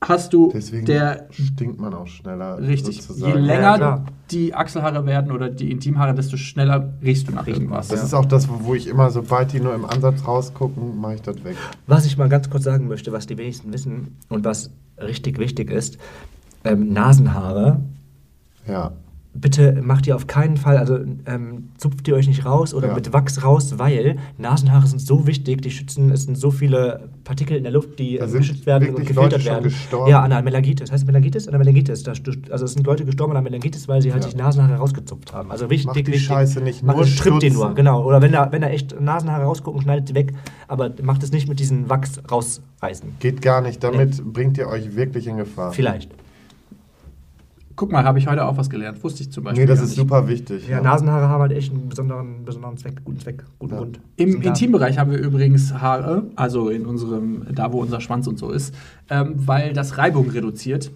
hast 0.00 0.32
du 0.32 0.50
Deswegen 0.52 0.84
der 0.84 1.28
stinkt 1.30 1.80
man 1.80 1.94
auch 1.94 2.06
schneller. 2.06 2.58
richtig. 2.58 2.96
Je 2.96 3.02
sozusagen. 3.02 3.32
Ja, 3.34 3.40
länger 3.40 3.76
klar. 3.76 4.04
die 4.30 4.54
Achselhaare 4.54 5.06
werden 5.06 5.32
oder 5.32 5.48
die 5.48 5.70
Intimhaare, 5.70 6.14
desto 6.14 6.36
schneller 6.36 6.92
riechst 7.02 7.28
du 7.28 7.32
nach 7.32 7.46
Riecht 7.46 7.58
irgendwas. 7.58 7.88
Das 7.88 8.00
ja. 8.00 8.06
ist 8.06 8.14
auch 8.14 8.24
das, 8.24 8.48
wo 8.48 8.74
ich 8.74 8.88
immer, 8.88 9.10
sobald 9.10 9.52
die 9.52 9.60
nur 9.60 9.74
im 9.74 9.84
Ansatz 9.84 10.26
rausgucken, 10.26 11.00
mache 11.00 11.14
ich 11.14 11.22
das 11.22 11.42
weg. 11.44 11.56
Was 11.86 12.04
ich 12.04 12.18
mal 12.18 12.28
ganz 12.28 12.50
kurz 12.50 12.64
sagen 12.64 12.88
möchte, 12.88 13.12
was 13.12 13.26
die 13.26 13.38
wenigsten 13.38 13.72
wissen 13.72 14.16
und 14.28 14.44
was 14.44 14.70
richtig 14.98 15.38
wichtig 15.38 15.70
ist, 15.70 15.98
ähm, 16.64 16.92
Nasenhaare. 16.92 17.80
Ja. 18.66 18.92
Bitte 19.34 19.80
macht 19.82 20.06
ihr 20.06 20.14
auf 20.14 20.26
keinen 20.26 20.58
Fall, 20.58 20.76
also 20.76 20.98
ähm, 21.24 21.70
zupft 21.78 22.06
ihr 22.06 22.14
euch 22.14 22.28
nicht 22.28 22.44
raus 22.44 22.74
oder 22.74 22.88
Ja. 22.88 22.94
mit 22.94 23.14
Wachs 23.14 23.42
raus, 23.42 23.78
weil 23.78 24.16
Nasenhaare 24.36 24.86
sind 24.86 25.00
so 25.00 25.26
wichtig, 25.26 25.62
die 25.62 25.70
schützen, 25.70 26.10
es 26.10 26.24
sind 26.24 26.36
so 26.36 26.50
viele 26.50 27.08
Partikel 27.24 27.56
in 27.56 27.62
der 27.62 27.72
Luft, 27.72 27.98
die 27.98 28.16
ähm, 28.18 28.30
geschützt 28.30 28.66
werden 28.66 28.90
und 28.90 29.06
gefiltert 29.06 29.32
Leute 29.32 29.44
werden. 29.46 29.64
gestorben. 29.64 30.10
Ja, 30.10 30.18
an 30.20 30.32
einer 30.32 30.42
Melangitis. 30.42 30.92
Heißt 30.92 31.06
Melangitis? 31.06 31.48
An 31.48 31.54
einer 31.54 31.64
Melangitis. 31.64 32.02
Da, 32.02 32.12
also 32.50 32.64
es 32.66 32.72
sind 32.74 32.86
Leute 32.86 33.06
gestorben 33.06 33.30
an 33.32 33.38
einer 33.38 33.44
Melangitis, 33.44 33.88
weil 33.88 34.02
sie 34.02 34.12
halt 34.12 34.22
Ja. 34.22 34.28
sich 34.28 34.36
Nasenhaare 34.38 34.74
rausgezupft 34.74 35.32
haben. 35.32 35.50
Also 35.50 35.70
wichtig, 35.70 35.86
Macht 35.86 35.96
die 35.96 36.06
wichtig. 36.08 36.24
Scheiße 36.24 36.60
nicht, 36.60 36.82
Macht 36.82 36.98
nur 36.98 37.06
strippt 37.06 37.38
stutzen. 37.38 37.54
nur, 37.54 37.74
genau. 37.74 38.04
Oder 38.04 38.20
wenn 38.20 38.32
da, 38.32 38.52
wenn 38.52 38.60
da 38.60 38.68
echt 38.68 39.00
Nasenhaare 39.00 39.44
rausgucken, 39.44 39.80
schneidet 39.80 40.08
sie 40.08 40.14
weg, 40.14 40.34
aber 40.68 40.90
macht 41.02 41.22
es 41.22 41.32
nicht 41.32 41.48
mit 41.48 41.58
diesem 41.58 41.88
Wachs 41.88 42.20
rausreißen. 42.30 43.14
Geht 43.18 43.40
gar 43.40 43.62
nicht. 43.62 43.82
Damit 43.82 44.22
bringt 44.30 44.58
ihr 44.58 44.68
euch 44.68 44.94
wirklich 44.94 45.26
in 45.26 45.38
Gefahr. 45.38 45.72
Vielleicht. 45.72 46.10
Guck 47.76 47.90
mal, 47.92 48.04
habe 48.04 48.18
ich 48.18 48.26
heute 48.26 48.44
auch 48.44 48.56
was 48.56 48.68
gelernt. 48.70 49.02
Wusste 49.02 49.22
ich 49.22 49.32
zum 49.32 49.44
Beispiel. 49.44 49.62
Nee, 49.62 49.66
das 49.66 49.78
gar 49.78 49.84
ist 49.84 49.90
nicht. 49.90 49.98
super 49.98 50.28
wichtig. 50.28 50.68
Ja, 50.68 50.80
Nasenhaare 50.80 51.28
haben 51.28 51.40
halt 51.40 51.52
echt 51.52 51.72
einen 51.72 51.88
besonderen, 51.88 52.44
besonderen 52.44 52.76
Zweck, 52.76 53.02
guten 53.04 53.18
Zweck, 53.20 53.44
guten 53.58 53.72
Ja. 53.74 53.78
Grund. 53.80 54.00
Im. 54.16 54.42
Intimbereich 54.42 54.98
haben 54.98 55.10
wir 55.10 55.18
übrigens 55.18 55.72
Haare, 55.74 56.24
also 56.36 56.68
in 56.68 56.84
unserem, 56.86 57.46
da 57.54 57.72
wo 57.72 57.80
unser 57.80 58.00
Schwanz 58.00 58.26
und 58.26 58.38
so 58.38 58.50
ist, 58.50 58.74
ähm, 59.10 59.34
weil 59.36 59.72
das 59.72 59.98
Reibung 59.98 60.28
reduziert. 60.30 60.90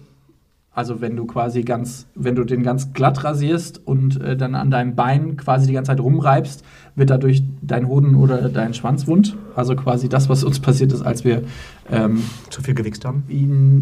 Also 0.77 1.01
wenn 1.01 1.15
du 1.15 1.25
quasi 1.25 1.63
ganz, 1.63 2.05
wenn 2.13 2.35
du 2.35 2.43
den 2.43 2.61
ganz 2.61 2.93
glatt 2.93 3.23
rasierst 3.23 3.81
und 3.87 4.21
äh, 4.21 4.37
dann 4.37 4.53
an 4.53 4.69
deinem 4.69 4.95
Bein 4.95 5.35
quasi 5.35 5.65
die 5.65 5.73
ganze 5.73 5.89
Zeit 5.89 5.99
rumreibst, 5.99 6.63
wird 6.93 7.09
dadurch 7.09 7.41
dein 7.63 7.87
Hoden 7.87 8.13
oder 8.13 8.47
dein 8.47 8.75
Schwanz 8.75 9.07
wund. 9.07 9.35
Also 9.55 9.75
quasi 9.75 10.07
das, 10.07 10.29
was 10.29 10.43
uns 10.43 10.59
passiert 10.59 10.93
ist, 10.93 11.01
als 11.01 11.25
wir 11.25 11.41
ähm, 11.89 12.21
Zu 12.51 12.61
viel 12.61 12.75
gewichst 12.75 13.05
haben. 13.05 13.23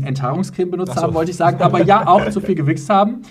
Enthaarungscreme 0.05 0.71
benutzt 0.71 0.93
so. 0.93 1.01
haben, 1.01 1.13
wollte 1.13 1.31
ich 1.31 1.38
sagen, 1.38 1.62
aber 1.62 1.84
ja, 1.84 2.08
auch 2.08 2.29
zu 2.29 2.39
viel 2.39 2.55
gewichst 2.55 2.89
haben. 2.89 3.23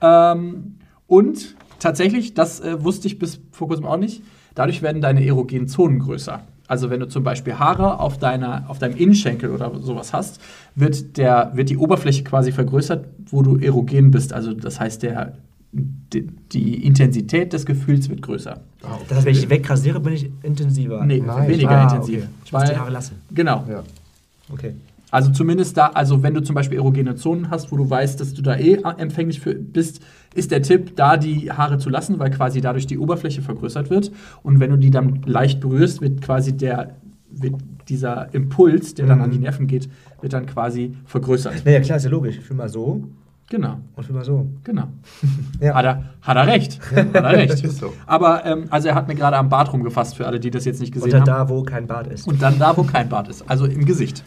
Ähm, 0.00 0.78
und 1.06 1.54
tatsächlich, 1.78 2.34
das 2.34 2.58
äh, 2.58 2.82
wusste 2.82 3.06
ich 3.06 3.20
bis 3.20 3.40
vor 3.52 3.68
kurzem 3.68 3.86
auch 3.86 3.98
nicht, 3.98 4.24
dadurch 4.56 4.82
werden 4.82 5.00
deine 5.00 5.24
erogenen 5.24 5.68
Zonen 5.68 6.00
größer. 6.00 6.40
Also 6.72 6.88
wenn 6.88 7.00
du 7.00 7.06
zum 7.06 7.22
Beispiel 7.22 7.58
Haare 7.58 8.00
auf, 8.00 8.16
deiner, 8.16 8.64
auf 8.68 8.78
deinem 8.78 8.96
Innenschenkel 8.96 9.50
oder 9.50 9.70
sowas 9.80 10.14
hast, 10.14 10.40
wird, 10.74 11.18
der, 11.18 11.52
wird 11.54 11.68
die 11.68 11.76
Oberfläche 11.76 12.24
quasi 12.24 12.50
vergrößert, 12.50 13.04
wo 13.26 13.42
du 13.42 13.58
erogen 13.58 14.10
bist. 14.10 14.32
Also 14.32 14.54
das 14.54 14.80
heißt, 14.80 15.02
der, 15.02 15.34
die, 15.74 16.22
die 16.50 16.82
Intensität 16.86 17.52
des 17.52 17.66
Gefühls 17.66 18.08
wird 18.08 18.22
größer. 18.22 18.58
Ah, 18.84 18.96
Das 19.06 19.18
heißt, 19.18 19.26
wenn 19.26 19.32
ich 19.34 19.40
die 19.42 19.50
wegrasiere, 19.50 20.00
bin 20.00 20.14
ich 20.14 20.30
intensiver. 20.42 21.04
Nee, 21.04 21.20
Nein. 21.20 21.46
weniger 21.46 21.72
Ah, 21.72 21.82
intensiv. 21.82 22.20
okay. 22.20 22.28
Ich 22.46 22.52
muss 22.54 22.64
die 22.64 22.76
Haare 22.76 22.90
lassen. 22.90 23.16
Genau. 23.34 23.64
Ja. 23.68 23.82
Okay. 24.50 24.72
Also 25.10 25.30
zumindest 25.30 25.76
da, 25.76 25.88
also 25.88 26.22
wenn 26.22 26.32
du 26.32 26.40
zum 26.40 26.54
Beispiel 26.54 26.78
erogene 26.78 27.16
Zonen 27.16 27.50
hast, 27.50 27.70
wo 27.70 27.76
du 27.76 27.90
weißt, 27.90 28.18
dass 28.18 28.32
du 28.32 28.40
da 28.40 28.56
eh 28.56 28.78
empfänglich 28.96 29.40
für 29.40 29.54
bist, 29.54 30.00
ist 30.34 30.50
der 30.50 30.62
Tipp, 30.62 30.96
da 30.96 31.16
die 31.16 31.50
Haare 31.52 31.78
zu 31.78 31.90
lassen, 31.90 32.18
weil 32.18 32.30
quasi 32.30 32.60
dadurch 32.60 32.86
die 32.86 32.98
Oberfläche 32.98 33.42
vergrößert 33.42 33.90
wird. 33.90 34.12
Und 34.42 34.60
wenn 34.60 34.70
du 34.70 34.76
die 34.76 34.90
dann 34.90 35.20
leicht 35.26 35.60
berührst, 35.60 36.00
wird 36.00 36.22
quasi 36.22 36.56
der, 36.56 36.96
wird 37.30 37.54
dieser 37.88 38.32
Impuls, 38.34 38.94
der 38.94 39.06
dann 39.06 39.18
Mhm. 39.18 39.24
an 39.24 39.30
die 39.30 39.38
Nerven 39.38 39.66
geht, 39.66 39.88
wird 40.20 40.32
dann 40.32 40.46
quasi 40.46 40.94
vergrößert. 41.04 41.64
Naja, 41.64 41.80
klar, 41.80 41.96
ist 41.96 42.04
ja 42.04 42.10
logisch. 42.10 42.36
Ich 42.38 42.44
fühle 42.44 42.58
mal 42.58 42.68
so. 42.68 43.02
Genau. 43.50 43.78
Und 43.96 44.04
für 44.04 44.12
mal 44.14 44.24
so. 44.24 44.46
Genau. 44.64 44.84
Ja. 45.60 45.74
Hat, 45.74 45.84
er, 45.84 46.04
hat 46.22 46.36
er 46.36 46.46
recht. 46.46 46.78
Hat 46.96 47.14
er 47.14 47.32
recht. 47.32 47.58
So. 47.72 47.92
Aber 48.06 48.44
ähm, 48.46 48.64
also 48.70 48.88
er 48.88 48.94
hat 48.94 49.08
mir 49.08 49.14
gerade 49.14 49.36
am 49.36 49.48
Bart 49.48 49.72
rumgefasst, 49.72 50.16
für 50.16 50.26
alle, 50.26 50.40
die 50.40 50.50
das 50.50 50.64
jetzt 50.64 50.80
nicht 50.80 50.92
gesehen 50.92 51.12
Unter 51.18 51.18
haben. 51.32 51.48
da, 51.48 51.48
wo 51.48 51.62
kein 51.62 51.86
Bad 51.86 52.06
ist. 52.06 52.26
Und 52.26 52.40
dann 52.40 52.58
da, 52.58 52.76
wo 52.76 52.82
kein 52.84 53.08
Bart 53.08 53.28
ist, 53.28 53.48
also 53.50 53.66
im 53.66 53.84
Gesicht. 53.84 54.24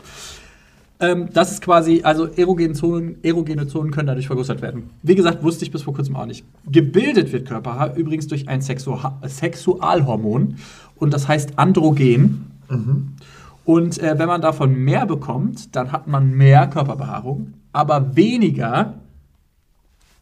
Ähm, 0.99 1.29
das 1.34 1.51
ist 1.51 1.62
quasi, 1.62 2.01
also 2.03 2.25
erogene 2.25 2.73
Zonen, 2.73 3.17
erogene 3.23 3.67
Zonen 3.67 3.91
können 3.91 4.08
dadurch 4.08 4.27
vergrößert 4.27 4.62
werden. 4.62 4.91
Wie 5.03 5.15
gesagt, 5.15 5.43
wusste 5.43 5.65
ich 5.65 5.71
bis 5.71 5.84
vor 5.84 5.93
kurzem 5.93 6.15
auch 6.15 6.25
nicht. 6.25 6.45
Gebildet 6.71 7.34
wird 7.34 7.47
Körperhaar 7.47 7.95
übrigens 7.95 8.27
durch 8.27 8.47
ein 8.47 8.62
Sexua 8.62 9.19
Sexualhormon 9.27 10.55
und 10.95 11.13
das 11.13 11.27
heißt 11.27 11.60
Androgen. 11.60 12.51
Und 13.65 13.99
äh, 13.99 14.17
wenn 14.17 14.27
man 14.27 14.41
davon 14.41 14.75
mehr 14.75 15.05
bekommt, 15.05 15.75
dann 15.75 15.91
hat 15.91 16.08
man 16.08 16.31
mehr 16.31 16.67
Körperbehaarung, 16.67 17.53
aber 17.73 18.15
weniger 18.15 18.93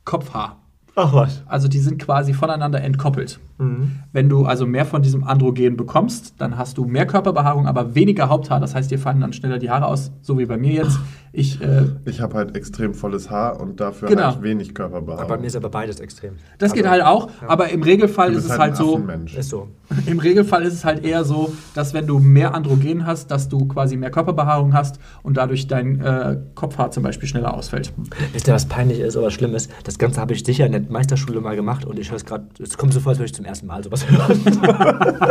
Kopfhaar. 0.05 0.62
Ach 0.95 1.11
was. 1.13 1.41
Also 1.47 1.67
die 1.67 1.79
sind 1.79 1.97
quasi 1.99 2.33
voneinander 2.33 2.79
entkoppelt. 2.81 3.39
Mhm. 3.57 3.93
Wenn 4.11 4.29
du 4.29 4.45
also 4.45 4.67
mehr 4.67 4.85
von 4.85 5.01
diesem 5.01 5.23
Androgen 5.23 5.75
bekommst, 5.75 6.35
dann 6.37 6.55
hast 6.57 6.77
du 6.77 6.85
mehr 6.85 7.07
Körperbehaarung, 7.07 7.65
aber 7.67 7.95
weniger 7.95 8.29
Haupthaar. 8.29 8.59
Das 8.59 8.75
heißt, 8.75 8.91
dir 8.91 8.99
fallen 8.99 9.19
dann 9.21 9.33
schneller 9.33 9.57
die 9.57 9.71
Haare 9.71 9.87
aus, 9.87 10.11
so 10.21 10.37
wie 10.37 10.45
bei 10.45 10.57
mir 10.57 10.73
jetzt. 10.73 10.99
Ich, 11.35 11.59
äh, 11.63 11.85
Ich 12.05 12.21
habe 12.21 12.35
halt 12.35 12.55
extrem 12.55 12.93
volles 12.93 13.31
Haar 13.31 13.59
und 13.59 13.79
dafür 13.79 14.07
Genau. 14.07 14.25
halt 14.25 14.43
wenig 14.43 14.75
Körperbehaarung. 14.75 15.27
Bei 15.27 15.37
mir 15.39 15.47
ist 15.47 15.55
aber 15.55 15.69
beides 15.69 15.99
extrem. 15.99 16.33
das 16.59 16.73
geht 16.73 16.85
Also, 16.85 16.91
halt 16.91 17.03
auch, 17.03 17.31
aber 17.47 17.69
im 17.69 17.81
Regelfall 17.81 18.33
du 18.33 18.37
ist 18.37 18.45
es 18.45 18.51
halt 18.51 18.59
halt 18.61 18.75
so. 18.77 19.01
Ist 19.35 19.49
so. 19.49 19.69
Im 20.05 20.19
Regelfall 20.19 20.63
ist 20.63 20.73
es 20.73 20.85
halt 20.85 21.03
eher 21.03 21.23
so, 21.23 21.53
dass 21.73 21.93
wenn 21.93 22.07
du 22.07 22.19
mehr 22.19 22.53
Androgen 22.53 23.05
hast, 23.05 23.31
dass 23.31 23.49
du 23.49 23.65
quasi 23.65 23.97
mehr 23.97 24.11
Körperbehaarung 24.11 24.73
hast 24.73 24.99
und 25.23 25.37
dadurch 25.37 25.67
dein 25.67 25.99
äh, 26.01 26.37
Kopfhaar 26.55 26.91
zum 26.91 27.03
Beispiel 27.03 27.27
schneller 27.27 27.53
ausfällt. 27.53 27.93
Wisst 28.31 28.47
ihr, 28.47 28.53
was 28.53 28.67
peinlich 28.67 28.99
ist 28.99 29.17
oder 29.17 29.31
schlimm 29.31 29.55
ist? 29.55 29.71
Das 29.83 29.97
Ganze 29.97 30.19
habe 30.19 30.33
ich 30.33 30.43
sicher 30.43 30.65
in 30.65 30.71
der 30.71 30.81
Meisterschule 30.81 31.41
mal 31.41 31.55
gemacht 31.55 31.85
und 31.85 31.99
ich 31.99 32.09
höre 32.09 32.17
es 32.17 32.25
gerade, 32.25 32.47
es 32.61 32.77
kommt 32.77 32.93
so 32.93 32.99
vor, 32.99 33.11
als 33.11 33.19
würde 33.19 33.27
ich 33.27 33.35
zum 33.35 33.45
ersten 33.45 33.67
Mal 33.67 33.83
sowas 33.83 34.09
hören. 34.09 34.39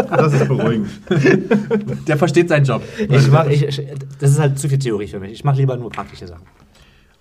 Das 0.08 0.32
ist 0.32 0.48
beruhigend. 0.48 0.88
Der 2.08 2.16
versteht 2.16 2.48
seinen 2.48 2.64
Job. 2.64 2.82
Ich 2.98 3.30
mach, 3.30 3.46
ich, 3.46 3.62
ich, 3.64 3.82
das 4.18 4.30
ist 4.30 4.38
halt 4.38 4.58
zu 4.58 4.68
viel 4.68 4.78
Theorie 4.78 5.06
für 5.06 5.20
mich. 5.20 5.32
Ich 5.32 5.44
mache 5.44 5.56
lieber 5.56 5.76
nur 5.76 5.90
praktische 5.90 6.26
Sachen. 6.26 6.44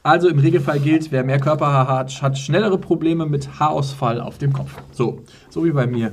Also 0.03 0.29
im 0.29 0.39
Regelfall 0.39 0.79
gilt, 0.79 1.11
wer 1.11 1.23
mehr 1.23 1.39
Körperhaar 1.39 1.87
hat, 1.87 2.21
hat 2.23 2.37
schnellere 2.37 2.79
Probleme 2.79 3.27
mit 3.27 3.59
Haarausfall 3.59 4.19
auf 4.19 4.39
dem 4.39 4.51
Kopf. 4.51 4.71
So, 4.91 5.21
so 5.49 5.63
wie 5.63 5.71
bei 5.71 5.85
mir. 5.85 6.11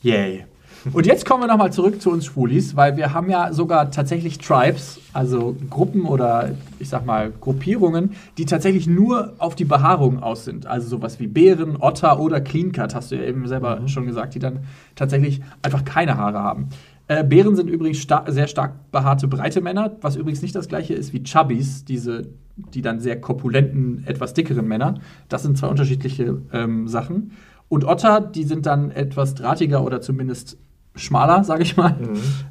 Yay. 0.00 0.46
Und 0.92 1.06
jetzt 1.06 1.26
kommen 1.26 1.42
wir 1.42 1.48
nochmal 1.48 1.72
zurück 1.72 2.00
zu 2.00 2.10
uns 2.10 2.26
Schwulis, 2.26 2.76
weil 2.76 2.96
wir 2.96 3.12
haben 3.12 3.28
ja 3.30 3.52
sogar 3.52 3.90
tatsächlich 3.90 4.38
Tribes, 4.38 5.00
also 5.12 5.56
Gruppen 5.70 6.04
oder 6.04 6.52
ich 6.78 6.88
sag 6.88 7.04
mal 7.04 7.32
Gruppierungen, 7.40 8.12
die 8.36 8.44
tatsächlich 8.44 8.86
nur 8.86 9.34
auf 9.38 9.54
die 9.54 9.64
Behaarung 9.64 10.22
aus 10.22 10.44
sind. 10.44 10.66
Also 10.66 10.88
sowas 10.88 11.20
wie 11.20 11.26
Bären, 11.26 11.76
Otter 11.80 12.20
oder 12.20 12.40
Clean 12.40 12.72
Cut, 12.72 12.94
hast 12.94 13.10
du 13.10 13.16
ja 13.16 13.22
eben 13.22 13.46
selber 13.48 13.86
schon 13.86 14.06
gesagt, 14.06 14.34
die 14.34 14.38
dann 14.38 14.60
tatsächlich 14.94 15.40
einfach 15.62 15.84
keine 15.84 16.16
Haare 16.16 16.38
haben. 16.38 16.68
Äh, 17.08 17.24
Bären 17.24 17.56
sind 17.56 17.68
übrigens 17.68 17.98
sta 17.98 18.24
sehr 18.28 18.46
stark 18.46 18.90
behaarte 18.92 19.28
breite 19.28 19.60
Männer, 19.60 19.96
was 20.02 20.16
übrigens 20.16 20.42
nicht 20.42 20.54
das 20.54 20.68
gleiche 20.68 20.94
ist 20.94 21.12
wie 21.12 21.22
Chubbies, 21.22 21.84
diese, 21.84 22.28
die 22.56 22.82
dann 22.82 23.00
sehr 23.00 23.20
korpulenten, 23.20 24.04
etwas 24.06 24.34
dickeren 24.34 24.68
Männer. 24.68 24.94
Das 25.28 25.42
sind 25.42 25.56
zwei 25.56 25.68
unterschiedliche 25.68 26.42
ähm, 26.52 26.86
Sachen. 26.86 27.32
Und 27.70 27.84
Otter, 27.84 28.20
die 28.20 28.44
sind 28.44 28.66
dann 28.66 28.90
etwas 28.90 29.34
drahtiger 29.34 29.84
oder 29.84 30.00
zumindest 30.00 30.58
schmaler, 30.98 31.44
sage 31.44 31.62
ich 31.62 31.76
mal, 31.76 31.96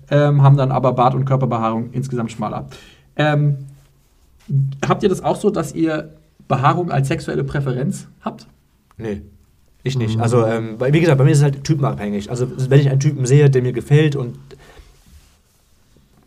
ähm, 0.10 0.42
haben 0.42 0.58
dann 0.58 0.72
aber 0.72 0.94
Bart- 0.94 1.16
und 1.16 1.26
Körperbehaarung 1.26 1.92
insgesamt 1.92 2.32
schmaler. 2.32 2.68
Ähm, 3.16 3.58
habt 4.88 5.04
ihr 5.04 5.10
das 5.10 5.24
auch 5.24 5.36
so, 5.36 5.50
dass 5.50 5.74
ihr 5.74 6.14
Behaarung 6.48 6.92
als 6.92 7.08
sexuelle 7.08 7.44
Präferenz 7.44 8.08
habt? 8.22 8.48
Nee. 8.98 9.22
Ich 9.84 9.98
nicht. 9.98 10.20
Also, 10.20 10.46
ähm, 10.46 10.78
wie 10.80 11.00
gesagt, 11.00 11.18
bei 11.18 11.24
mir 11.24 11.32
ist 11.32 11.38
es 11.38 11.44
halt 11.44 11.64
typenabhängig. 11.64 12.30
Also, 12.30 12.48
wenn 12.70 12.80
ich 12.80 12.90
einen 12.90 13.00
Typen 13.00 13.26
sehe, 13.26 13.50
der 13.50 13.62
mir 13.62 13.74
gefällt 13.74 14.16
und 14.16 14.38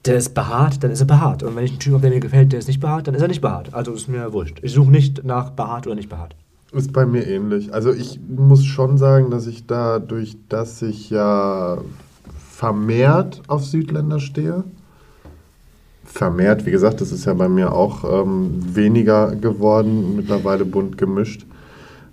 der 0.06 0.16
ist 0.16 0.34
behaart, 0.34 0.82
dann 0.82 0.90
ist 0.90 1.00
er 1.00 1.06
behaart. 1.06 1.42
Und 1.42 1.56
wenn 1.56 1.64
ich 1.64 1.72
einen 1.72 1.80
Typen 1.80 1.94
habe, 1.94 2.02
der 2.02 2.10
mir 2.10 2.20
gefällt, 2.20 2.52
der 2.52 2.58
ist 2.58 2.68
nicht 2.68 2.80
behaart, 2.80 3.06
dann 3.06 3.14
ist 3.14 3.22
er 3.22 3.28
nicht 3.28 3.42
behaart. 3.42 3.74
Also 3.74 3.92
ist 3.92 4.08
mir 4.08 4.32
wurscht. 4.32 4.58
Ich 4.62 4.72
suche 4.72 4.90
nicht 4.90 5.24
nach 5.24 5.50
behaart 5.50 5.86
oder 5.86 5.96
nicht 5.96 6.08
behaart. 6.08 6.34
Ist 6.72 6.92
bei 6.92 7.04
mir 7.04 7.26
ähnlich. 7.26 7.74
Also 7.74 7.92
ich 7.92 8.18
muss 8.28 8.64
schon 8.64 8.96
sagen, 8.96 9.30
dass 9.30 9.46
ich 9.46 9.66
dadurch, 9.66 10.36
dass 10.48 10.80
ich 10.82 11.10
ja 11.10 11.78
vermehrt 12.60 13.40
auf 13.46 13.64
Südländer 13.64 14.20
stehe, 14.20 14.64
vermehrt, 16.04 16.66
wie 16.66 16.70
gesagt, 16.70 17.00
das 17.00 17.10
ist 17.10 17.24
ja 17.24 17.32
bei 17.32 17.48
mir 17.48 17.72
auch 17.72 18.04
ähm, 18.04 18.50
weniger 18.74 19.34
geworden, 19.34 20.16
mittlerweile 20.16 20.66
bunt 20.66 20.98
gemischt. 20.98 21.46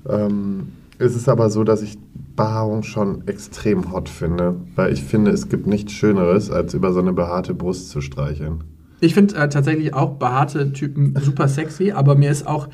Ähm, 0.07 0.69
ist 0.99 1.17
es 1.17 1.27
aber 1.27 1.49
so, 1.49 1.65
dass 1.65 1.81
ich 1.81 1.97
Behaarung 2.37 2.83
schon 2.83 3.27
extrem 3.27 3.91
hot 3.91 4.07
finde, 4.07 4.55
weil 4.77 4.93
ich 4.93 5.03
finde, 5.03 5.31
es 5.31 5.49
gibt 5.49 5.67
nichts 5.67 5.91
Schöneres, 5.91 6.49
als 6.49 6.73
über 6.73 6.93
so 6.93 6.99
eine 7.01 7.11
behaarte 7.11 7.53
Brust 7.53 7.89
zu 7.89 7.99
streicheln. 7.99 8.63
Ich 9.01 9.15
finde 9.15 9.35
äh, 9.35 9.49
tatsächlich 9.49 9.93
auch 9.93 10.13
behaarte 10.13 10.71
Typen 10.71 11.13
super 11.21 11.49
sexy, 11.49 11.91
aber 11.91 12.15
mir 12.15 12.31
ist 12.31 12.47
auch 12.47 12.69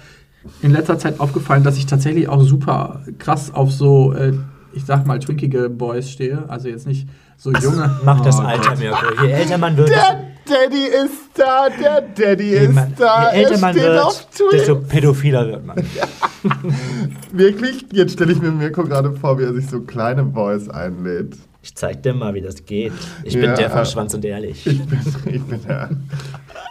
in 0.62 0.70
letzter 0.70 1.00
Zeit 1.00 1.20
aufgefallen, 1.20 1.64
dass 1.64 1.78
ich 1.78 1.88
tatsächlich 1.88 2.30
auch 2.30 2.44
super 2.44 3.02
krass 3.18 3.52
auf 3.52 3.72
so, 3.72 4.14
äh, 4.14 4.34
ich 4.74 4.86
sag 4.86 5.08
mal, 5.08 5.18
twinkige 5.18 5.72
Boys 5.72 6.12
stehe. 6.12 6.48
Also 6.50 6.68
jetzt 6.68 6.86
nicht 6.86 7.08
so 7.38 7.52
junge. 7.52 8.00
Macht 8.04 8.26
das 8.26 8.40
Oh 8.40 8.44
Alter, 8.44 8.70
Gott. 8.70 8.80
Mirko. 8.80 9.24
Je 9.26 9.32
älter 9.32 9.58
man 9.58 9.78
wird, 9.78 9.90
Daddy 9.90 10.86
ist 10.88 11.30
da, 11.36 11.68
der 11.70 12.02
Daddy 12.02 12.44
je, 12.52 12.68
man, 12.68 12.94
je 12.98 13.40
älter 13.40 13.58
man 13.60 13.76
wird, 13.76 14.28
desto 14.52 14.76
pädophiler 14.82 15.48
wird 15.48 15.66
man. 15.66 15.78
Wirklich? 17.32 17.86
Jetzt 17.92 18.14
stelle 18.14 18.34
ich 18.34 18.42
mir 18.42 18.52
Mirko 18.52 18.84
gerade 18.84 19.14
vor, 19.14 19.40
wie 19.40 19.44
er 19.44 19.54
sich 19.54 19.68
so 19.68 19.82
kleine 19.82 20.24
Boys 20.24 20.70
einlädt. 20.70 21.38
Ich 21.62 21.76
zeig 21.76 22.04
dir 22.04 22.14
mal, 22.14 22.34
wie 22.34 22.42
das 22.42 22.66
geht. 22.66 22.92
Ich 23.24 23.36
Ja. 23.36 23.42
bin 23.42 23.56
der 23.56 23.70
von 23.70 23.86
Schwanz 23.86 24.14
und 24.14 24.26
Ehrlich. 24.26 24.68
Ich 24.68 24.86
bin, 24.86 25.00
ich 25.34 25.42
bin 25.44 25.62
der. 25.66 25.90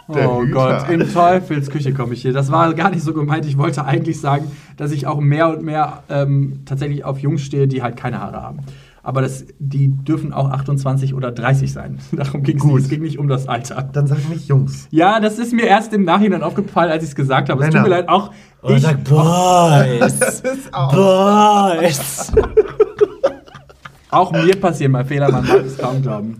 der 0.07 0.29
Oh 0.29 0.43
Hüter. 0.43 0.53
Gott, 0.83 0.89
in 0.89 1.11
Teufelsküche 1.11 1.93
komme 1.93 2.13
ich 2.13 2.21
hier. 2.21 2.31
Das 2.33 2.51
war 2.51 2.71
gar 2.75 2.91
nicht 2.91 3.01
so 3.03 3.11
gemeint. 3.11 3.45
Ich 3.47 3.57
wollte 3.57 3.85
eigentlich 3.85 4.21
sagen, 4.21 4.51
dass 4.77 4.91
ich 4.91 5.07
auch 5.07 5.19
mehr 5.19 5.49
und 5.49 5.63
mehr 5.63 6.03
ähm, 6.09 6.61
tatsächlich 6.65 7.03
auf 7.05 7.17
Jungs 7.17 7.41
stehe, 7.41 7.67
die 7.67 7.81
halt 7.81 7.97
keine 7.97 8.19
Haare 8.19 8.43
haben. 8.43 8.59
Aber 9.05 9.21
das, 9.21 9.45
die 9.59 9.89
dürfen 9.89 10.31
auch 10.31 10.49
28 10.49 11.13
oder 11.13 11.31
30 11.31 11.71
sein. 11.73 11.99
Darum 12.13 12.41
ging 12.41 12.57
es 12.57 12.63
nicht. 12.63 12.77
Es 12.77 12.89
ging 12.89 13.01
nicht 13.01 13.19
um 13.19 13.27
das 13.27 13.47
Alter. 13.49 13.83
Dann 13.83 14.07
sag 14.07 14.29
nicht 14.29 14.47
Jungs. 14.47 14.87
Ja, 14.91 15.19
das 15.19 15.39
ist 15.39 15.51
mir 15.51 15.65
erst 15.65 15.93
im 15.93 16.05
Nachhinein 16.05 16.41
aufgefallen, 16.41 16.89
als 16.89 17.03
ich 17.03 17.09
es 17.09 17.15
gesagt 17.15 17.49
habe. 17.49 17.63
Es 17.65 17.69
tut 17.69 17.83
mir 17.83 17.89
leid, 17.89 18.07
auch 18.07 18.31
Oder 18.61 18.77
ich. 18.77 18.81
sag 18.81 19.03
Boys. 19.03 20.41
Boys. 20.71 22.31
Auch 24.09 24.31
mir 24.31 24.55
passieren 24.55 24.93
mal 24.93 25.03
Fehler, 25.03 25.31
man 25.31 25.45
mag 25.45 25.65
es 25.65 25.77
kaum 25.77 26.01
glauben. 26.01 26.39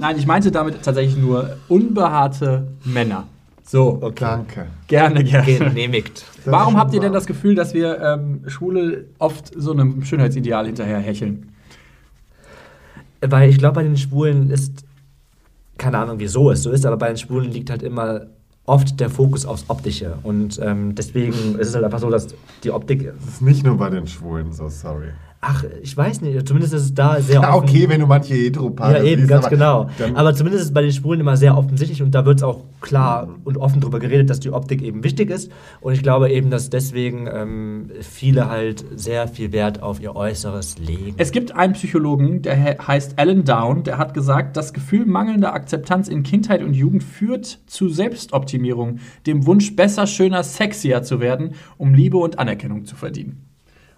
Nein, 0.00 0.16
ich 0.18 0.26
meinte 0.26 0.50
damit 0.50 0.82
tatsächlich 0.82 1.16
nur 1.16 1.56
unbehaarte 1.68 2.68
Männer. 2.84 3.24
So, 3.64 4.12
Danke. 4.16 4.66
gerne, 4.88 5.22
gerne. 5.22 5.44
Genehmigt. 5.46 6.24
Das 6.44 6.52
Warum 6.52 6.76
habt 6.76 6.92
ihr 6.94 7.00
denn 7.00 7.12
das 7.12 7.26
Gefühl, 7.26 7.54
dass 7.54 7.74
wir 7.74 8.00
ähm, 8.00 8.42
Schwule 8.46 9.06
oft 9.18 9.52
so 9.56 9.72
einem 9.72 10.04
Schönheitsideal 10.04 10.66
hinterher 10.66 10.98
hecheln? 10.98 11.51
Weil 13.24 13.50
ich 13.50 13.58
glaube, 13.58 13.76
bei 13.76 13.82
den 13.84 13.96
Schwulen 13.96 14.50
ist, 14.50 14.84
keine 15.78 15.98
Ahnung, 15.98 16.18
wieso 16.18 16.50
es 16.50 16.62
so 16.62 16.70
ist, 16.70 16.84
aber 16.84 16.96
bei 16.96 17.08
den 17.08 17.16
Schwulen 17.16 17.50
liegt 17.50 17.70
halt 17.70 17.82
immer 17.82 18.26
oft 18.64 19.00
der 19.00 19.10
Fokus 19.10 19.46
aufs 19.46 19.64
Optische. 19.68 20.18
Und 20.22 20.60
ähm, 20.62 20.94
deswegen 20.94 21.58
ist 21.58 21.68
es 21.68 21.74
halt 21.74 21.84
einfach 21.84 22.00
so, 22.00 22.10
dass 22.10 22.28
die 22.62 22.70
Optik. 22.70 23.04
Das 23.04 23.34
ist 23.34 23.42
nicht 23.42 23.64
nur 23.64 23.76
bei 23.76 23.90
den 23.90 24.06
Schwulen 24.06 24.52
so, 24.52 24.68
sorry. 24.68 25.08
Ach, 25.44 25.64
ich 25.82 25.96
weiß 25.96 26.20
nicht, 26.20 26.46
zumindest 26.46 26.72
ist 26.72 26.82
es 26.82 26.94
da 26.94 27.20
sehr 27.20 27.34
Ja, 27.42 27.52
offen- 27.52 27.68
okay, 27.68 27.88
wenn 27.88 28.00
du 28.00 28.06
manche 28.06 28.32
Heteropaare 28.32 28.98
Ja, 28.98 29.02
eben, 29.02 29.22
siehst, 29.22 29.28
ganz 29.28 29.46
aber 29.46 29.56
genau. 29.56 29.88
Aber 30.14 30.34
zumindest 30.36 30.62
ist 30.62 30.68
es 30.68 30.72
bei 30.74 30.82
den 30.82 30.92
Schwulen 30.92 31.18
immer 31.18 31.36
sehr 31.36 31.58
offensichtlich 31.58 32.00
und 32.00 32.12
da 32.14 32.24
wird 32.24 32.36
es 32.36 32.42
auch 32.44 32.62
klar 32.80 33.28
und 33.42 33.56
offen 33.58 33.80
darüber 33.80 33.98
geredet, 33.98 34.30
dass 34.30 34.38
die 34.38 34.52
Optik 34.52 34.82
eben 34.82 35.02
wichtig 35.02 35.30
ist. 35.30 35.50
Und 35.80 35.94
ich 35.94 36.02
glaube 36.04 36.30
eben, 36.30 36.50
dass 36.50 36.70
deswegen 36.70 37.26
ähm, 37.26 37.90
viele 38.02 38.48
halt 38.48 38.84
sehr 38.94 39.26
viel 39.26 39.50
Wert 39.50 39.82
auf 39.82 40.00
ihr 40.00 40.14
Äußeres 40.14 40.78
legen. 40.78 41.14
Es 41.16 41.32
gibt 41.32 41.56
einen 41.56 41.72
Psychologen, 41.72 42.42
der 42.42 42.54
he 42.54 42.78
heißt 42.78 43.18
Alan 43.18 43.44
Down, 43.44 43.82
der 43.82 43.98
hat 43.98 44.14
gesagt, 44.14 44.56
das 44.56 44.72
Gefühl 44.72 45.06
mangelnder 45.06 45.54
Akzeptanz 45.54 46.06
in 46.06 46.22
Kindheit 46.22 46.62
und 46.62 46.74
Jugend 46.74 47.02
führt 47.02 47.58
zu 47.66 47.88
Selbstoptimierung, 47.88 49.00
dem 49.26 49.44
Wunsch, 49.44 49.74
besser, 49.74 50.06
schöner, 50.06 50.44
sexier 50.44 51.02
zu 51.02 51.18
werden, 51.18 51.54
um 51.78 51.94
Liebe 51.94 52.16
und 52.18 52.38
Anerkennung 52.38 52.84
zu 52.84 52.94
verdienen. 52.94 53.42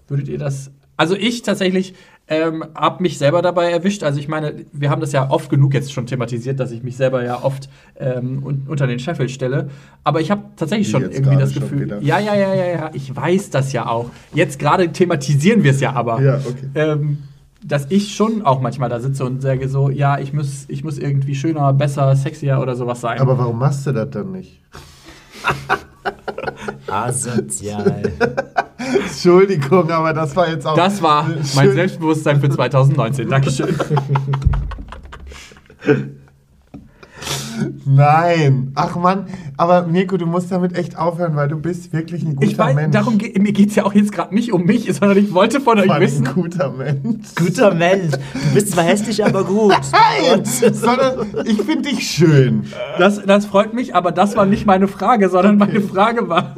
Würdet 0.08 0.28
ihr 0.28 0.38
das. 0.38 0.70
Also 0.96 1.16
ich 1.16 1.42
tatsächlich 1.42 1.94
ähm, 2.26 2.64
habe 2.74 3.02
mich 3.02 3.18
selber 3.18 3.42
dabei 3.42 3.70
erwischt. 3.70 4.02
Also 4.02 4.18
ich 4.18 4.28
meine, 4.28 4.64
wir 4.72 4.90
haben 4.90 5.00
das 5.00 5.12
ja 5.12 5.30
oft 5.30 5.50
genug 5.50 5.74
jetzt 5.74 5.92
schon 5.92 6.06
thematisiert, 6.06 6.58
dass 6.58 6.70
ich 6.70 6.82
mich 6.82 6.96
selber 6.96 7.22
ja 7.22 7.42
oft 7.42 7.68
ähm, 7.98 8.42
un 8.44 8.62
unter 8.66 8.86
den 8.86 8.98
Scheffel 8.98 9.28
stelle. 9.28 9.68
Aber 10.04 10.20
ich 10.20 10.30
habe 10.30 10.42
tatsächlich 10.56 10.88
schon 10.88 11.02
jetzt 11.02 11.18
irgendwie 11.18 11.36
das 11.36 11.52
Gefühl. 11.52 11.98
Ja, 12.00 12.18
ja, 12.18 12.34
ja, 12.34 12.54
ja, 12.54 12.66
ja. 12.66 12.90
Ich 12.94 13.14
weiß 13.14 13.50
das 13.50 13.72
ja 13.72 13.86
auch. 13.86 14.10
Jetzt 14.32 14.58
gerade 14.58 14.90
thematisieren 14.92 15.64
wir 15.64 15.72
es 15.72 15.80
ja 15.80 15.92
aber 15.92 16.20
Ja, 16.22 16.36
okay. 16.36 16.68
ähm, 16.74 17.18
dass 17.62 17.86
ich 17.90 18.14
schon 18.14 18.42
auch 18.42 18.60
manchmal 18.60 18.90
da 18.90 19.00
sitze 19.00 19.24
und 19.24 19.40
sage 19.40 19.68
so, 19.68 19.88
ja, 19.88 20.18
ich 20.18 20.32
muss, 20.32 20.66
ich 20.68 20.84
muss 20.84 20.98
irgendwie 20.98 21.34
schöner, 21.34 21.72
besser, 21.72 22.14
sexier 22.14 22.60
oder 22.60 22.76
sowas 22.76 23.00
sein. 23.00 23.18
Aber 23.18 23.38
warum 23.38 23.58
machst 23.58 23.86
du 23.86 23.92
das 23.92 24.10
dann 24.10 24.32
nicht? 24.32 24.60
Asozial. 26.86 28.02
Entschuldigung, 29.06 29.90
aber 29.90 30.12
das 30.12 30.34
war 30.36 30.48
jetzt 30.48 30.66
auch. 30.66 30.76
Das 30.76 31.02
war 31.02 31.28
mein 31.54 31.72
Selbstbewusstsein 31.72 32.40
für 32.40 32.48
2019. 32.50 33.28
Dankeschön. 33.28 33.74
Nein. 37.86 38.72
Ach 38.74 38.96
Mann, 38.96 39.26
aber 39.56 39.86
Mirko, 39.86 40.16
du 40.16 40.26
musst 40.26 40.50
damit 40.50 40.76
echt 40.76 40.98
aufhören, 40.98 41.36
weil 41.36 41.48
du 41.48 41.56
bist 41.56 41.92
wirklich 41.92 42.24
ein 42.24 42.34
guter 42.36 42.46
Ich 42.50 42.58
weiß, 42.58 42.74
Mensch. 42.74 42.92
darum 42.92 43.18
ge 43.18 43.38
mir 43.38 43.52
geht 43.52 43.68
es 43.70 43.76
ja 43.76 43.84
auch 43.84 43.94
jetzt 43.94 44.12
gerade 44.12 44.34
nicht 44.34 44.52
um 44.52 44.64
mich, 44.64 44.92
sondern 44.92 45.16
ich 45.18 45.32
wollte 45.32 45.60
von 45.60 45.78
euch 45.78 45.86
Mann, 45.86 46.00
wissen. 46.00 46.26
ein 46.26 46.34
guter 46.34 46.70
Mensch. 46.72 47.34
Guter 47.36 47.72
Mensch. 47.74 48.12
Du 48.12 48.54
bist 48.54 48.72
zwar 48.72 48.84
hässlich, 48.84 49.24
aber 49.24 49.44
gut. 49.44 49.72
Nein, 50.32 50.44
sondern 50.44 51.26
ich 51.44 51.62
finde 51.62 51.90
dich 51.90 52.10
schön. 52.10 52.64
Das, 52.98 53.22
das 53.24 53.46
freut 53.46 53.72
mich, 53.74 53.94
aber 53.94 54.10
das 54.10 54.36
war 54.36 54.46
nicht 54.46 54.66
meine 54.66 54.88
Frage, 54.88 55.28
sondern 55.28 55.58
meine 55.58 55.80
Frage 55.80 56.28
war, 56.28 56.56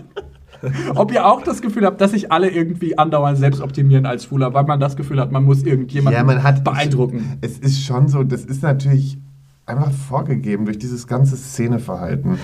ob 0.94 1.12
ihr 1.12 1.26
auch 1.26 1.42
das 1.42 1.62
Gefühl 1.62 1.84
habt, 1.84 2.00
dass 2.00 2.12
sich 2.12 2.32
alle 2.32 2.50
irgendwie 2.50 2.98
andauernd 2.98 3.38
selbst 3.38 3.60
optimieren 3.60 4.06
als 4.06 4.24
Schwuler, 4.24 4.54
weil 4.54 4.64
man 4.64 4.80
das 4.80 4.96
Gefühl 4.96 5.20
hat, 5.20 5.32
man 5.32 5.44
muss 5.44 5.62
irgendjemanden 5.62 6.18
Ja, 6.18 6.24
man 6.24 6.42
hat 6.42 6.64
beeindrucken. 6.64 7.38
Es 7.40 7.58
ist 7.58 7.82
schon 7.82 8.08
so, 8.08 8.22
das 8.22 8.44
ist 8.44 8.62
natürlich 8.62 9.18
einfach 9.66 9.90
vorgegeben 9.90 10.64
durch 10.64 10.78
dieses 10.78 11.06
ganze 11.06 11.36
Szeneverhalten. 11.36 12.38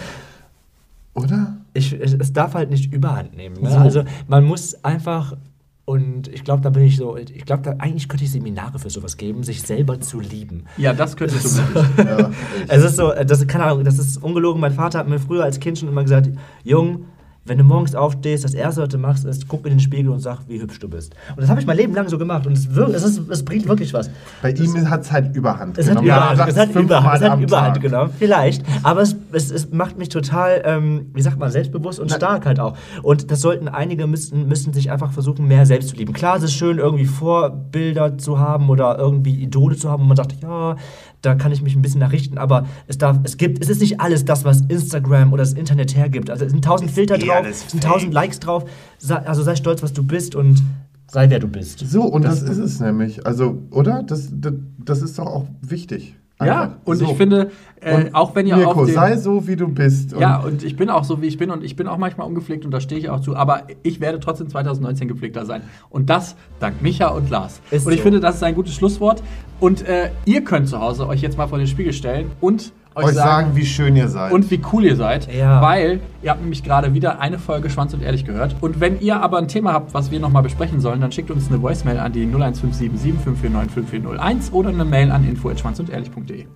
Oder? 1.15 1.59
Ich, 1.75 1.93
es, 1.93 2.15
es 2.15 2.33
darf 2.33 2.55
halt 2.55 2.71
nicht 2.71 2.93
überhand 2.93 3.37
nehmen. 3.37 3.61
Ne? 3.61 3.71
So. 3.71 3.77
Also 3.77 4.05
man 4.29 4.45
muss 4.45 4.83
einfach, 4.85 5.37
und 5.85 6.29
ich 6.29 6.45
glaube, 6.45 6.63
da 6.63 6.71
bin 6.71 6.85
ich 6.85 6.97
so, 6.97 7.17
ich 7.17 7.45
glaube, 7.45 7.63
da, 7.63 7.75
eigentlich 7.79 8.09
könnte 8.09 8.25
ich 8.25 8.33
Seminare 8.33 8.79
für 8.79 8.91
sowas 8.91 9.17
geben, 9.17 9.43
sich 9.43 9.63
selber 9.63 10.01
zu 10.01 10.21
lieben. 10.21 10.65
Ja, 10.77 10.93
das 10.93 11.17
könntest 11.17 11.59
du 11.59 11.75
wirklich. 11.75 12.07
Ja. 12.19 12.31
Es 12.69 12.83
ist 12.83 12.97
so, 12.97 13.13
das 13.13 13.41
ist, 13.41 13.49
keine 13.49 13.65
Ahnung, 13.65 13.85
das 13.85 13.99
ist 13.99 14.23
ungelogen. 14.23 14.61
Mein 14.61 14.73
Vater 14.73 14.99
hat 14.99 15.09
mir 15.09 15.19
früher 15.19 15.45
als 15.45 15.61
Kind 15.61 15.79
schon 15.79 15.89
immer 15.89 16.03
gesagt, 16.03 16.31
Jung, 16.65 17.07
wenn 17.45 17.59
du 17.59 17.65
morgens 17.65 17.95
aufstehst, 17.95 18.45
das 18.45 18.55
erste, 18.55 18.83
was 18.83 18.89
du 18.89 18.99
machst, 18.99 19.25
ist, 19.25 19.49
guck 19.49 19.67
in 19.67 19.73
den 19.73 19.81
Spiegel 19.81 20.11
und 20.11 20.21
sag, 20.21 20.41
wie 20.47 20.61
hübsch 20.61 20.79
du 20.79 20.89
bist. 20.89 21.15
Und 21.31 21.41
das 21.41 21.51
habe 21.51 21.61
ich 21.61 21.67
mein 21.67 21.77
Leben 21.77 21.93
lang 21.93 22.09
so 22.09 22.17
gemacht 22.17 22.47
und 22.47 22.53
es, 22.53 22.73
wirkt, 22.73 22.95
es, 22.95 23.03
ist, 23.03 23.29
es 23.29 23.45
bringt 23.45 23.67
wirklich 23.67 23.93
was. 23.93 24.11
Bei 24.43 24.51
ihm 24.51 24.89
hat 24.89 25.03
es 25.03 25.11
halt 25.11 25.35
Überhand 25.35 25.77
Es 25.77 25.87
hat 25.87 25.97
genommen. 25.97 26.07
Überhand, 26.07 26.31
Er 26.31 26.37
sagt 26.37 26.51
es 26.51 26.57
hat 26.59 26.75
Überhand, 26.75 27.23
es 27.23 27.29
hat 27.29 27.41
Überhand 27.41 27.81
genommen, 27.81 28.11
vielleicht. 28.17 28.65
Aber 28.85 29.03
es, 29.03 29.17
es, 29.33 29.51
es 29.51 29.71
macht 29.73 29.99
mich 29.99 30.09
total, 30.09 30.63
ähm, 30.65 31.07
wie 31.15 31.23
sagt 31.23 31.39
man, 31.39 31.51
selbstbewusst 31.51 31.99
und 31.99 32.13
stark 32.13 32.47
halt 32.47 32.61
auch. 32.61 32.77
Und 33.03 33.31
das 33.33 33.41
sollten 33.41 33.69
einige 33.69 34.07
müssen, 34.07 34.47
müssen 34.47 34.73
sich 34.73 34.93
einfach 34.93 35.13
versuchen, 35.13 35.49
mehr 35.49 35.67
selbst 35.67 35.89
zu 35.89 35.97
lieben. 35.97 36.13
Klar, 36.13 36.37
es 36.37 36.45
ist 36.45 36.53
schön, 36.53 36.79
irgendwie 36.79 37.07
Vorbilder 37.07 38.19
zu 38.19 38.39
haben 38.39 38.71
oder 38.71 38.99
irgendwie 38.99 39.35
Idole 39.35 39.77
zu 39.77 39.91
haben, 39.91 40.05
wo 40.05 40.07
man 40.07 40.17
sagt, 40.17 40.37
ja, 40.41 40.77
da 41.23 41.37
kann 41.37 41.53
ich 41.53 41.63
mich 41.63 41.75
ein 41.75 41.83
bisschen 41.83 42.01
nachrichten, 42.01 42.37
aber 42.37 42.67
es 42.89 42.99
darf, 42.99 43.19
es 43.23 43.37
gibt, 43.37 43.63
es 43.63 43.71
ist 43.71 43.81
nicht 43.81 44.01
alles 44.01 44.25
das, 44.25 44.45
was 44.45 44.63
Instagram 44.63 45.33
oder 45.33 45.43
das 45.43 45.53
Internet 45.53 45.97
hergibt. 45.97 46.29
Also 46.29 46.45
es 46.45 46.51
sind 46.51 46.65
tausend 46.65 46.91
Filter 46.91 47.17
drauf, 47.17 47.47
es 47.49 47.71
sind 47.71 47.83
tausend 47.83 48.13
Likes 48.13 48.41
drauf. 48.41 48.65
Sei, 48.99 49.17
also 49.17 49.43
sei 49.43 49.57
stolz, 49.57 49.83
was 49.83 49.93
du 49.93 50.03
bist 50.03 50.35
und 50.35 50.63
sei 51.07 51.31
wer 51.31 51.39
du 51.39 51.49
bist. 51.49 51.79
So, 51.79 52.03
und 52.03 52.25
das, 52.25 52.43
ist 52.43 52.59
es 52.59 52.81
nämlich. 52.81 53.25
Also, 53.25 53.63
oder? 53.71 54.03
Das, 54.03 54.29
das, 54.33 54.53
das 54.79 55.03
ist 55.03 55.19
doch 55.19 55.27
auch 55.27 55.47
wichtig. 55.61 56.17
Ja, 56.47 56.77
und 56.85 56.97
So. 56.97 57.05
ich 57.07 57.17
finde, 57.17 57.51
äh, 57.81 57.95
Und 57.95 58.15
auch 58.15 58.35
wenn 58.35 58.47
ihr 58.47 58.57
Mirko, 58.57 58.81
auf 58.83 58.87
den, 58.87 58.95
sei 58.95 59.17
so, 59.17 59.47
wie 59.47 59.57
du 59.57 59.69
bist. 59.69 60.13
Ja, 60.19 60.39
und 60.41 60.63
ich 60.63 60.77
bin 60.77 60.91
auch 60.91 61.05
so, 61.05 61.21
wie 61.21 61.27
ich 61.27 61.39
bin 61.39 61.51
und 61.51 61.65
ich 61.65 61.75
bin 61.77 61.89
auch 61.89 61.99
manchmal 61.99 62.27
ungepflegt 62.27 62.65
und 62.65 62.71
da 62.71 62.81
stehe 62.81 63.01
ich 63.01 63.11
auch 63.11 63.21
zu, 63.21 63.35
aber 63.37 63.65
ich 63.83 64.01
werde 64.01 64.21
trotzdem 64.21 64.49
2019 64.49 65.09
gepflegter 65.09 65.45
sein. 65.47 65.63
Und 65.91 66.09
das 66.11 66.37
dank 66.61 66.81
Micha 66.83 67.09
und 67.09 67.31
Lars. 67.31 67.61
Ist 67.71 67.87
und 67.87 67.93
ich 67.93 67.99
so. 67.99 68.05
finde, 68.05 68.21
das 68.21 68.37
ist 68.37 68.43
ein 68.43 68.55
gutes 68.55 68.75
Schlusswort. 68.75 69.23
Und 69.61 69.87
äh, 69.87 70.11
ihr 70.25 70.43
könnt 70.45 70.69
zu 70.69 70.81
Hause 70.81 71.09
euch 71.09 71.23
jetzt 71.23 71.39
mal 71.39 71.47
vor 71.47 71.59
den 71.59 71.67
Spiegel 71.67 71.93
stellen 71.93 72.31
und 72.41 72.73
euch, 72.95 73.05
euch 73.07 73.15
sagen, 73.15 73.47
sagen, 73.47 73.57
wie 73.57 73.67
schön 73.67 73.97
ihr 73.97 74.09
seid. 74.09 74.33
und 74.33 74.51
wie 74.51 74.61
cool 74.73 74.85
ihr 74.85 74.97
seid, 74.97 75.33
Ja. 75.33 75.63
weil 75.63 76.01
ihr 76.23 76.31
habt 76.31 76.41
nämlich 76.41 76.63
gerade 76.63 76.95
wieder 76.95 77.21
eine 77.21 77.39
Folge 77.39 77.71
Schwanz 77.71 77.95
und 77.95 78.03
Ehrlich 78.03 78.25
gehört. 78.25 78.57
Und 78.61 78.81
wenn 78.81 79.01
ihr 79.01 79.21
aber 79.23 79.39
ein 79.39 79.49
Thema 79.49 79.73
habt, 79.73 79.95
was 79.95 80.11
wir 80.11 80.21
nochmal 80.21 80.43
besprechen 80.43 80.81
sollen, 80.81 81.01
dann 81.01 81.13
schickt 81.13 81.31
uns 81.31 81.49
eine 81.49 81.61
Voicemail 81.63 81.99
an 81.99 82.13
die 82.13 82.23
01577 82.25 83.15
549 83.23 83.73
5401 83.73 84.53
oder 84.53 84.69
eine 84.71 84.85
Mail 84.85 85.11
an 85.11 85.25
info.schwanzundehrlich.de. 85.29 86.47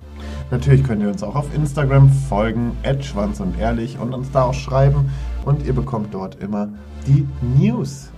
Natürlich 0.50 0.84
könnt 0.84 1.02
ihr 1.02 1.08
uns 1.08 1.22
auch 1.22 1.34
auf 1.34 1.46
Instagram 1.54 2.10
folgen, 2.28 2.72
schwanz 3.00 3.40
und 3.40 3.58
ehrlich, 3.58 3.98
und 3.98 4.14
uns 4.14 4.30
da 4.30 4.42
auch 4.44 4.54
schreiben. 4.54 5.10
Und 5.44 5.64
ihr 5.66 5.72
bekommt 5.72 6.12
dort 6.14 6.36
immer 6.42 6.68
die 7.06 7.26
News. 7.58 8.10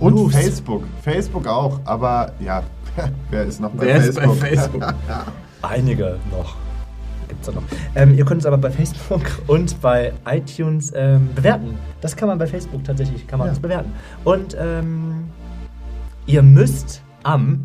Und 0.00 0.14
News. 0.14 0.32
Facebook. 0.32 0.84
Facebook 1.02 1.46
auch, 1.46 1.80
aber 1.84 2.32
ja, 2.40 2.62
wer 3.30 3.44
ist 3.44 3.60
noch 3.60 3.70
bei 3.70 3.86
Wer 3.86 3.96
ist 3.96 4.18
Facebook? 4.18 4.40
bei 4.40 4.46
Facebook? 4.56 4.94
Einige 5.62 6.18
noch. 6.30 6.54
Gibt's 7.42 7.46
da 7.46 7.52
noch. 7.52 7.62
Ähm, 7.94 8.14
ihr 8.16 8.24
könnt 8.24 8.40
es 8.40 8.46
aber 8.46 8.58
bei 8.58 8.70
Facebook 8.70 9.22
und 9.46 9.80
bei 9.80 10.12
iTunes 10.26 10.92
ähm, 10.94 11.28
bewerten. 11.34 11.78
Das 12.00 12.16
kann 12.16 12.28
man 12.28 12.38
bei 12.38 12.46
Facebook 12.46 12.84
tatsächlich, 12.84 13.26
kann 13.26 13.38
man 13.38 13.48
Ja. 13.48 13.52
das 13.52 13.60
bewerten. 13.60 13.92
Und 14.24 14.56
ähm, 14.60 15.24
ihr 16.26 16.42
müsst 16.42 17.02
am 17.22 17.64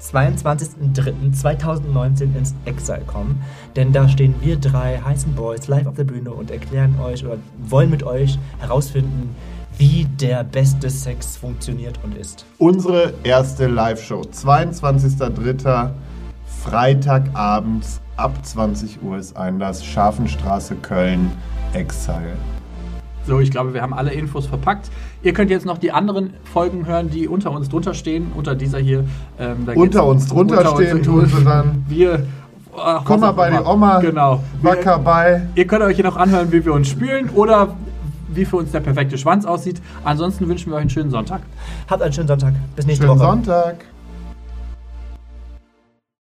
22.03.2019 0.00 2.34
ins 2.36 2.54
Exile 2.64 3.02
kommen, 3.06 3.42
denn 3.76 3.92
da 3.92 4.08
stehen 4.08 4.34
wir 4.40 4.56
drei 4.56 4.98
heißen 4.98 5.34
Boys 5.34 5.68
live 5.68 5.86
auf 5.86 5.94
der 5.96 6.04
Bühne 6.04 6.30
und 6.30 6.50
erklären 6.50 6.98
euch 7.00 7.24
oder 7.24 7.36
wollen 7.62 7.90
mit 7.90 8.02
euch 8.02 8.38
herausfinden, 8.60 9.34
wie 9.76 10.06
der 10.20 10.42
beste 10.44 10.88
Sex 10.90 11.36
funktioniert 11.36 11.98
und 12.02 12.16
ist. 12.16 12.44
Unsere 12.58 13.12
erste 13.24 13.66
Live-Show, 13.66 14.22
22.03. 14.22 15.90
Freitagabends 16.64 18.00
ab 18.16 18.32
20 18.44 19.02
Uhr 19.02 19.16
ist 19.18 19.36
Einlass, 19.36 19.84
Scharfenstraße, 19.84 20.76
Köln, 20.76 21.30
Exile. 21.72 22.36
So, 23.26 23.38
ich 23.40 23.50
glaube, 23.50 23.74
wir 23.74 23.82
haben 23.82 23.94
alle 23.94 24.12
Infos 24.12 24.46
verpackt. 24.46 24.90
Ihr 25.22 25.32
könnt 25.32 25.50
jetzt 25.50 25.64
noch 25.66 25.78
die 25.78 25.92
anderen 25.92 26.34
Folgen 26.52 26.86
hören, 26.86 27.10
die 27.10 27.28
unter 27.28 27.50
uns 27.50 27.68
drunter 27.68 27.94
stehen, 27.94 28.32
unter 28.34 28.54
dieser 28.54 28.78
hier. 28.78 29.04
Ähm, 29.38 29.66
da 29.66 29.72
Unter 29.74 30.06
uns 30.06 30.26
drunter 30.26 30.58
unter 30.58 30.74
uns- 30.74 30.80
stehen 30.88 31.02
tun 31.02 31.26
sie 31.26 31.44
dann. 31.44 31.84
Wir. 31.88 32.26
ach, 32.76 33.02
Komm 33.04 33.20
mal 33.20 33.32
bei 33.32 33.50
die 33.50 33.58
Oma, 33.58 34.00
Genau. 34.00 34.40
Wir, 34.60 34.70
wacker 34.70 34.98
bei. 34.98 35.42
ihr 35.54 35.66
könnt 35.66 35.82
euch 35.82 35.96
hier 35.96 36.04
noch 36.04 36.16
anhören, 36.16 36.50
wie 36.52 36.64
wir 36.64 36.72
uns 36.72 36.88
spülen 36.88 37.30
oder 37.30 37.74
wie 38.32 38.44
für 38.44 38.56
uns 38.56 38.70
der 38.72 38.80
perfekte 38.80 39.18
Schwanz 39.18 39.44
aussieht. 39.44 39.80
Ansonsten 40.04 40.48
wünschen 40.48 40.70
wir 40.70 40.76
euch 40.76 40.82
einen 40.82 40.90
schönen 40.90 41.10
Sonntag. 41.10 41.42
Habt 41.88 42.02
einen 42.02 42.12
schönen 42.12 42.28
Sonntag. 42.28 42.54
Bis 42.76 42.86
nächste 42.86 43.06
Schönen 43.06 43.18
Woche. 43.18 43.28
Sonntag. 43.28 43.84